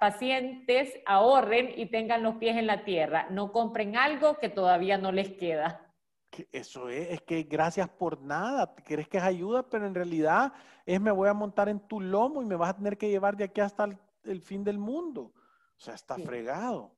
pacientes, 0.00 0.98
ahorren 1.04 1.74
y 1.76 1.84
tengan 1.84 2.22
los 2.22 2.36
pies 2.36 2.56
en 2.56 2.66
la 2.66 2.82
tierra. 2.86 3.26
No 3.28 3.52
compren 3.52 3.94
algo 3.94 4.38
que 4.38 4.48
todavía 4.48 4.96
no 4.96 5.12
les 5.12 5.32
queda. 5.32 5.92
Eso 6.50 6.88
es, 6.88 7.10
es 7.10 7.20
que 7.20 7.42
gracias 7.42 7.90
por 7.90 8.22
nada, 8.22 8.74
crees 8.86 9.06
que 9.06 9.18
es 9.18 9.22
ayuda, 9.22 9.68
pero 9.68 9.86
en 9.86 9.94
realidad 9.94 10.54
es 10.86 10.98
me 10.98 11.10
voy 11.10 11.28
a 11.28 11.34
montar 11.34 11.68
en 11.68 11.78
tu 11.78 12.00
lomo 12.00 12.40
y 12.40 12.46
me 12.46 12.56
vas 12.56 12.70
a 12.70 12.76
tener 12.76 12.96
que 12.96 13.10
llevar 13.10 13.36
de 13.36 13.44
aquí 13.44 13.60
hasta 13.60 13.86
el, 14.24 14.40
fin 14.40 14.64
del 14.64 14.78
mundo. 14.78 15.34
O 15.76 15.80
sea, 15.80 15.92
está 15.92 16.16
fregado. 16.16 16.93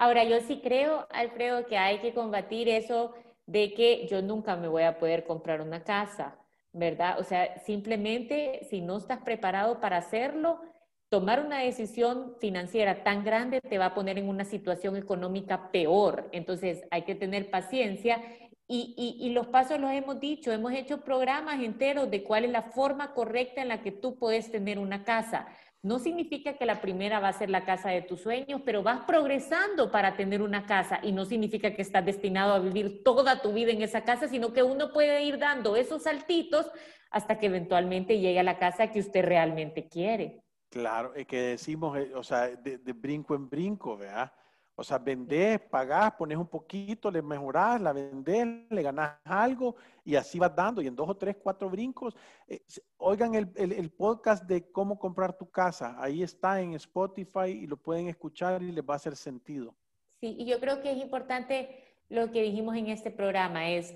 Ahora, 0.00 0.22
yo 0.22 0.40
sí 0.40 0.60
creo, 0.62 1.08
Alfredo, 1.10 1.66
que 1.66 1.76
hay 1.76 1.98
que 1.98 2.14
combatir 2.14 2.68
eso 2.68 3.14
de 3.46 3.74
que 3.74 4.06
yo 4.06 4.22
nunca 4.22 4.54
me 4.54 4.68
voy 4.68 4.84
a 4.84 4.96
poder 5.00 5.24
comprar 5.24 5.60
una 5.60 5.82
casa, 5.82 6.38
¿verdad? 6.72 7.18
O 7.18 7.24
sea, 7.24 7.58
simplemente 7.66 8.60
si 8.70 8.80
no 8.80 8.98
estás 8.98 9.18
preparado 9.22 9.80
para 9.80 9.96
hacerlo, 9.96 10.60
tomar 11.08 11.44
una 11.44 11.58
decisión 11.58 12.36
financiera 12.40 13.02
tan 13.02 13.24
grande 13.24 13.60
te 13.60 13.76
va 13.76 13.86
a 13.86 13.94
poner 13.94 14.18
en 14.18 14.28
una 14.28 14.44
situación 14.44 14.96
económica 14.96 15.72
peor. 15.72 16.28
Entonces, 16.30 16.84
hay 16.92 17.02
que 17.02 17.16
tener 17.16 17.50
paciencia 17.50 18.22
y, 18.70 19.30
los 19.32 19.46
pasos 19.46 19.80
los 19.80 19.90
hemos 19.90 20.20
dicho, 20.20 20.52
hemos 20.52 20.72
hecho 20.72 21.00
programas 21.00 21.60
enteros 21.60 22.10
de 22.10 22.22
cuál 22.22 22.44
es 22.44 22.50
la 22.50 22.62
forma 22.62 23.14
correcta 23.14 23.62
en 23.62 23.68
la 23.68 23.82
que 23.82 23.90
tú 23.90 24.16
puedes 24.16 24.52
tener 24.52 24.78
una 24.78 25.02
casa. 25.04 25.48
No 25.82 26.00
significa 26.00 26.54
que 26.54 26.66
la 26.66 26.80
primera 26.80 27.20
va 27.20 27.28
a 27.28 27.32
ser 27.32 27.50
la 27.50 27.64
casa 27.64 27.90
de 27.90 28.02
tus 28.02 28.20
sueños, 28.20 28.62
pero 28.64 28.82
vas 28.82 29.00
progresando 29.06 29.92
para 29.92 30.16
tener 30.16 30.42
una 30.42 30.66
casa 30.66 30.98
y 31.02 31.12
no 31.12 31.24
significa 31.24 31.72
que 31.72 31.82
estás 31.82 32.04
destinado 32.04 32.52
a 32.52 32.58
vivir 32.58 33.04
toda 33.04 33.42
tu 33.42 33.52
vida 33.52 33.70
en 33.70 33.82
esa 33.82 34.02
casa, 34.02 34.26
sino 34.26 34.52
que 34.52 34.64
uno 34.64 34.92
puede 34.92 35.22
ir 35.22 35.38
dando 35.38 35.76
esos 35.76 36.02
saltitos 36.02 36.70
hasta 37.10 37.38
que 37.38 37.46
eventualmente 37.46 38.18
llegue 38.18 38.40
a 38.40 38.42
la 38.42 38.58
casa 38.58 38.90
que 38.90 39.00
usted 39.00 39.24
realmente 39.24 39.88
quiere. 39.88 40.42
Claro, 40.68 41.14
es 41.14 41.26
que 41.26 41.40
decimos, 41.40 41.96
eh, 41.96 42.12
o 42.14 42.22
sea, 42.22 42.48
de, 42.48 42.92
brinco 42.92 43.34
en 43.34 43.48
brinco, 43.48 43.96
¿verdad? 43.96 44.32
O 44.74 44.84
sea, 44.84 44.98
vendés, 44.98 45.60
pagás, 45.60 46.12
pones 46.12 46.36
un 46.36 46.46
poquito, 46.46 47.10
le 47.10 47.22
mejorás, 47.22 47.80
la 47.80 47.92
vendés, 47.92 48.46
le 48.68 48.82
ganás 48.82 49.14
algo 49.24 49.76
y 50.08 50.16
así 50.16 50.38
vas 50.38 50.56
dando. 50.56 50.80
Y 50.80 50.86
en 50.86 50.96
dos 50.96 51.06
o 51.06 51.14
tres, 51.14 51.36
cuatro 51.36 51.68
brincos. 51.68 52.16
Eh, 52.46 52.62
oigan 52.96 53.34
el, 53.34 53.52
el, 53.56 53.90
podcast 53.90 54.44
de 54.44 54.72
cómo 54.72 54.98
comprar 54.98 55.36
tu 55.36 55.50
casa. 55.50 55.96
Ahí 55.98 56.22
está 56.22 56.62
en 56.62 56.72
Spotify 56.72 57.50
y 57.50 57.66
lo 57.66 57.76
pueden 57.76 58.08
escuchar 58.08 58.62
y 58.62 58.72
les 58.72 58.82
va 58.82 58.94
a 58.94 58.96
hacer 58.96 59.16
sentido. 59.16 59.76
Sí, 60.18 60.34
y 60.38 60.46
yo 60.46 60.60
creo 60.60 60.80
que 60.80 60.92
es 60.92 60.96
importante 60.96 61.84
lo 62.08 62.32
que 62.32 62.40
dijimos 62.40 62.74
en 62.74 62.86
este 62.86 63.10
programa, 63.10 63.68
es 63.68 63.94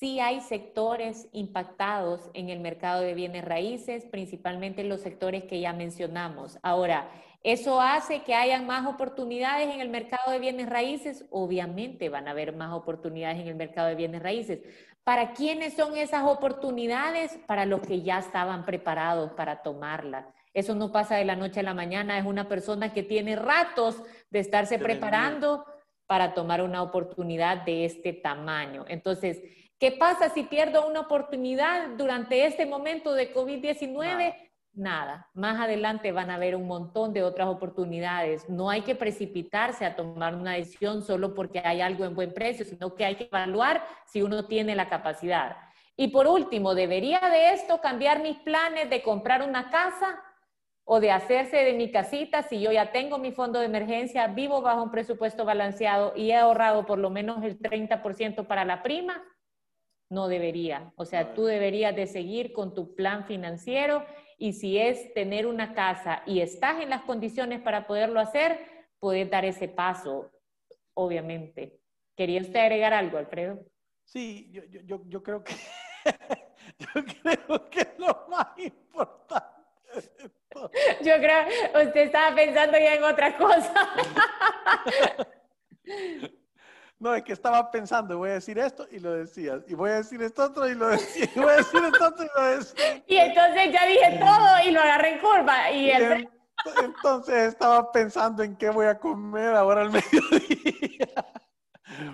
sí 0.00 0.18
hay 0.18 0.40
sectores 0.40 1.28
impactados 1.30 2.28
en 2.34 2.48
el 2.48 2.58
mercado 2.58 3.02
de 3.02 3.14
bienes 3.14 3.44
raíces, 3.44 4.06
principalmente 4.06 4.82
los 4.82 5.02
sectores 5.02 5.44
que 5.44 5.60
ya 5.60 5.72
mencionamos. 5.72 6.58
Ahora, 6.62 7.08
¿Eso 7.44 7.78
hace 7.78 8.22
que 8.22 8.32
hayan 8.34 8.66
más 8.66 8.86
oportunidades 8.86 9.68
en 9.68 9.82
el 9.82 9.90
mercado 9.90 10.32
de 10.32 10.38
bienes 10.38 10.66
raíces? 10.66 11.26
Obviamente 11.28 12.08
van 12.08 12.26
a 12.26 12.30
haber 12.30 12.56
más 12.56 12.72
oportunidades 12.72 13.38
en 13.38 13.48
el 13.48 13.54
mercado 13.54 13.88
de 13.88 13.96
bienes 13.96 14.22
raíces. 14.22 14.60
¿Para 15.04 15.34
quiénes 15.34 15.74
son 15.74 15.96
esas 15.98 16.24
oportunidades? 16.24 17.38
Para 17.46 17.66
los 17.66 17.82
que 17.82 18.00
ya 18.00 18.18
estaban 18.18 18.64
preparados 18.64 19.32
para 19.32 19.62
tomarlas. 19.62 20.26
Eso 20.54 20.74
no 20.74 20.92
pasa 20.92 21.16
de 21.16 21.26
la 21.26 21.36
noche 21.36 21.60
a 21.60 21.64
la 21.64 21.74
mañana, 21.74 22.18
es 22.18 22.24
una 22.24 22.48
persona 22.48 22.92
que 22.92 23.02
tiene 23.02 23.36
ratos 23.36 24.02
de 24.30 24.38
estarse 24.38 24.78
preparando 24.78 25.66
para 26.06 26.32
tomar 26.32 26.62
una 26.62 26.82
oportunidad 26.82 27.64
de 27.64 27.84
este 27.84 28.12
tamaño. 28.12 28.84
Entonces, 28.88 29.42
¿qué 29.78 29.92
pasa 29.92 30.30
si 30.30 30.44
pierdo 30.44 30.86
una 30.86 31.00
oportunidad 31.00 31.88
durante 31.98 32.46
este 32.46 32.66
momento 32.66 33.14
de 33.14 33.34
COVID-19? 33.34 34.34
Nada. 34.76 35.28
Más 35.34 35.60
adelante 35.60 36.12
van 36.12 36.30
a 36.30 36.34
haber 36.34 36.56
un 36.56 36.66
montón 36.66 37.12
de 37.12 37.22
otras 37.22 37.48
oportunidades. 37.48 38.48
No 38.48 38.70
hay 38.70 38.82
que 38.82 38.94
precipitarse 38.94 39.84
a 39.84 39.96
tomar 39.96 40.34
una 40.34 40.52
decisión 40.52 41.02
solo 41.02 41.34
porque 41.34 41.60
hay 41.60 41.80
algo 41.80 42.04
en 42.04 42.14
buen 42.14 42.32
precio, 42.32 42.64
sino 42.64 42.94
que 42.94 43.04
hay 43.04 43.16
que 43.16 43.24
evaluar 43.24 43.84
si 44.06 44.22
uno 44.22 44.46
tiene 44.46 44.74
la 44.74 44.88
capacidad. 44.88 45.56
Y 45.96 46.08
por 46.08 46.26
último, 46.26 46.74
¿debería 46.74 47.20
de 47.20 47.54
esto 47.54 47.80
cambiar 47.80 48.20
mis 48.20 48.36
planes 48.38 48.90
de 48.90 49.02
comprar 49.02 49.42
una 49.42 49.70
casa 49.70 50.20
o 50.84 51.00
de 51.00 51.10
hacerse 51.10 51.58
de 51.58 51.72
mi 51.72 51.90
casita 51.90 52.42
si 52.42 52.60
yo 52.60 52.72
ya 52.72 52.92
tengo 52.92 53.18
mi 53.18 53.32
fondo 53.32 53.60
de 53.60 53.66
emergencia, 53.66 54.26
vivo 54.26 54.60
bajo 54.60 54.82
un 54.82 54.90
presupuesto 54.90 55.44
balanceado 55.44 56.12
y 56.16 56.30
he 56.30 56.36
ahorrado 56.36 56.84
por 56.84 56.98
lo 56.98 57.10
menos 57.10 57.42
el 57.44 57.58
30% 57.58 58.46
para 58.46 58.64
la 58.64 58.82
prima? 58.82 59.22
No 60.10 60.28
debería. 60.28 60.92
O 60.96 61.04
sea, 61.04 61.32
tú 61.32 61.44
deberías 61.44 61.96
de 61.96 62.06
seguir 62.06 62.52
con 62.52 62.74
tu 62.74 62.94
plan 62.94 63.24
financiero 63.24 64.04
y 64.38 64.52
si 64.54 64.78
es 64.78 65.12
tener 65.14 65.46
una 65.46 65.74
casa 65.74 66.22
y 66.26 66.40
estás 66.40 66.82
en 66.82 66.90
las 66.90 67.02
condiciones 67.02 67.60
para 67.60 67.86
poderlo 67.86 68.20
hacer, 68.20 68.58
puedes 68.98 69.30
dar 69.30 69.44
ese 69.44 69.68
paso, 69.68 70.30
obviamente. 70.94 71.80
¿Quería 72.16 72.40
usted 72.40 72.60
agregar 72.60 72.92
algo, 72.92 73.18
Alfredo? 73.18 73.60
Sí, 74.04 74.48
yo, 74.52 74.62
yo, 74.64 75.00
yo 75.06 75.22
creo 75.22 75.42
que 75.42 75.54
yo 76.78 77.04
creo 77.22 77.70
que 77.70 77.80
es 77.80 77.98
lo 77.98 78.26
más 78.28 78.48
importante. 78.58 79.44
Yo 81.02 81.14
creo, 81.16 81.46
usted 81.86 82.00
estaba 82.02 82.34
pensando 82.34 82.78
ya 82.78 82.94
en 82.94 83.04
otra 83.04 83.36
cosa. 83.36 83.88
No, 87.04 87.14
es 87.14 87.22
que 87.22 87.34
estaba 87.34 87.70
pensando, 87.70 88.16
voy 88.16 88.30
a 88.30 88.34
decir 88.34 88.58
esto 88.58 88.86
y 88.90 88.98
lo 88.98 89.12
decías, 89.12 89.62
y 89.68 89.74
voy 89.74 89.90
a 89.90 89.96
decir 89.96 90.22
esto 90.22 90.42
otro 90.44 90.66
y 90.66 90.74
lo 90.74 90.88
decía, 90.88 91.28
y 91.34 91.38
voy 91.38 91.50
a 91.50 91.56
decir 91.56 91.82
esto 91.84 92.06
otro 92.06 92.24
y 92.24 92.28
lo 92.34 92.44
decía. 92.56 93.02
Y 93.06 93.16
entonces 93.16 93.72
ya 93.72 93.84
dije 93.84 94.18
todo 94.18 94.66
y 94.66 94.70
lo 94.70 94.80
agarré 94.80 95.12
en 95.12 95.18
curva. 95.18 95.70
Y, 95.70 95.90
entonces 96.82 97.34
estaba 97.48 97.92
pensando 97.92 98.42
en 98.42 98.56
qué 98.56 98.70
voy 98.70 98.86
a 98.86 98.98
comer 98.98 99.54
ahora 99.54 99.82
al 99.82 99.90
mediodía. 99.92 101.26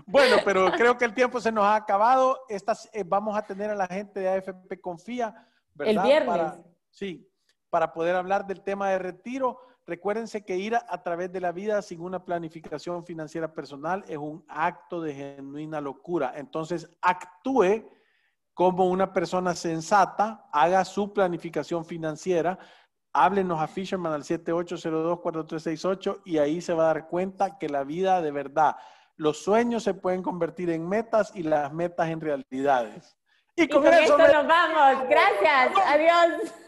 Bueno, 0.06 0.38
pero 0.44 0.72
creo 0.72 0.98
que 0.98 1.04
el 1.04 1.14
tiempo 1.14 1.40
se 1.40 1.52
nos 1.52 1.62
ha 1.62 1.76
acabado. 1.76 2.40
Estas, 2.48 2.90
eh, 2.92 3.04
vamos 3.06 3.38
a 3.38 3.42
tener 3.42 3.70
a 3.70 3.76
la 3.76 3.86
gente 3.86 4.18
de 4.18 4.28
AFP 4.28 4.80
Confía, 4.80 5.32
¿verdad? 5.72 6.04
El 6.04 6.10
viernes. 6.10 6.52
sí, 6.90 7.30
para 7.70 7.92
poder 7.92 8.16
hablar 8.16 8.44
del 8.44 8.60
tema 8.60 8.90
de 8.90 8.98
retiro. 8.98 9.60
Recuérdense 9.86 10.44
que 10.44 10.56
ir 10.56 10.76
a, 10.76 11.02
través 11.02 11.32
de 11.32 11.40
la 11.40 11.52
vida 11.52 11.82
sin 11.82 12.00
una 12.00 12.24
planificación 12.24 13.04
financiera 13.04 13.52
personal 13.52 14.04
es 14.06 14.18
un 14.18 14.44
acto 14.48 15.00
de 15.00 15.14
genuina 15.14 15.80
locura. 15.80 16.32
Entonces, 16.36 16.88
actúe 17.02 17.90
como 18.54 18.86
una 18.86 19.12
persona 19.12 19.52
sensata, 19.54 20.48
haga 20.52 20.84
su 20.84 21.12
planificación 21.12 21.84
financiera, 21.84 22.58
háblenos 23.12 23.60
a 23.60 23.66
Fisherman 23.66 24.12
al 24.12 24.22
7802-4368 24.22 26.20
y 26.24 26.38
ahí 26.38 26.60
se 26.60 26.72
va 26.74 26.84
a 26.84 26.94
dar 26.94 27.08
cuenta 27.08 27.58
que 27.58 27.68
la 27.68 27.82
vida 27.84 28.20
de 28.20 28.30
verdad, 28.30 28.76
los 29.16 29.42
sueños 29.42 29.82
se 29.82 29.94
pueden 29.94 30.22
convertir 30.22 30.70
en 30.70 30.88
metas 30.88 31.32
y 31.34 31.42
las 31.42 31.72
metas 31.72 32.08
en 32.08 32.20
realidades. 32.20 33.16
Y 33.56 33.66
con, 33.68 33.84
eso, 33.86 34.16
nos 34.16 34.46
vamos. 34.46 35.08
Gracias. 35.08 35.72
Adiós. 35.86 36.54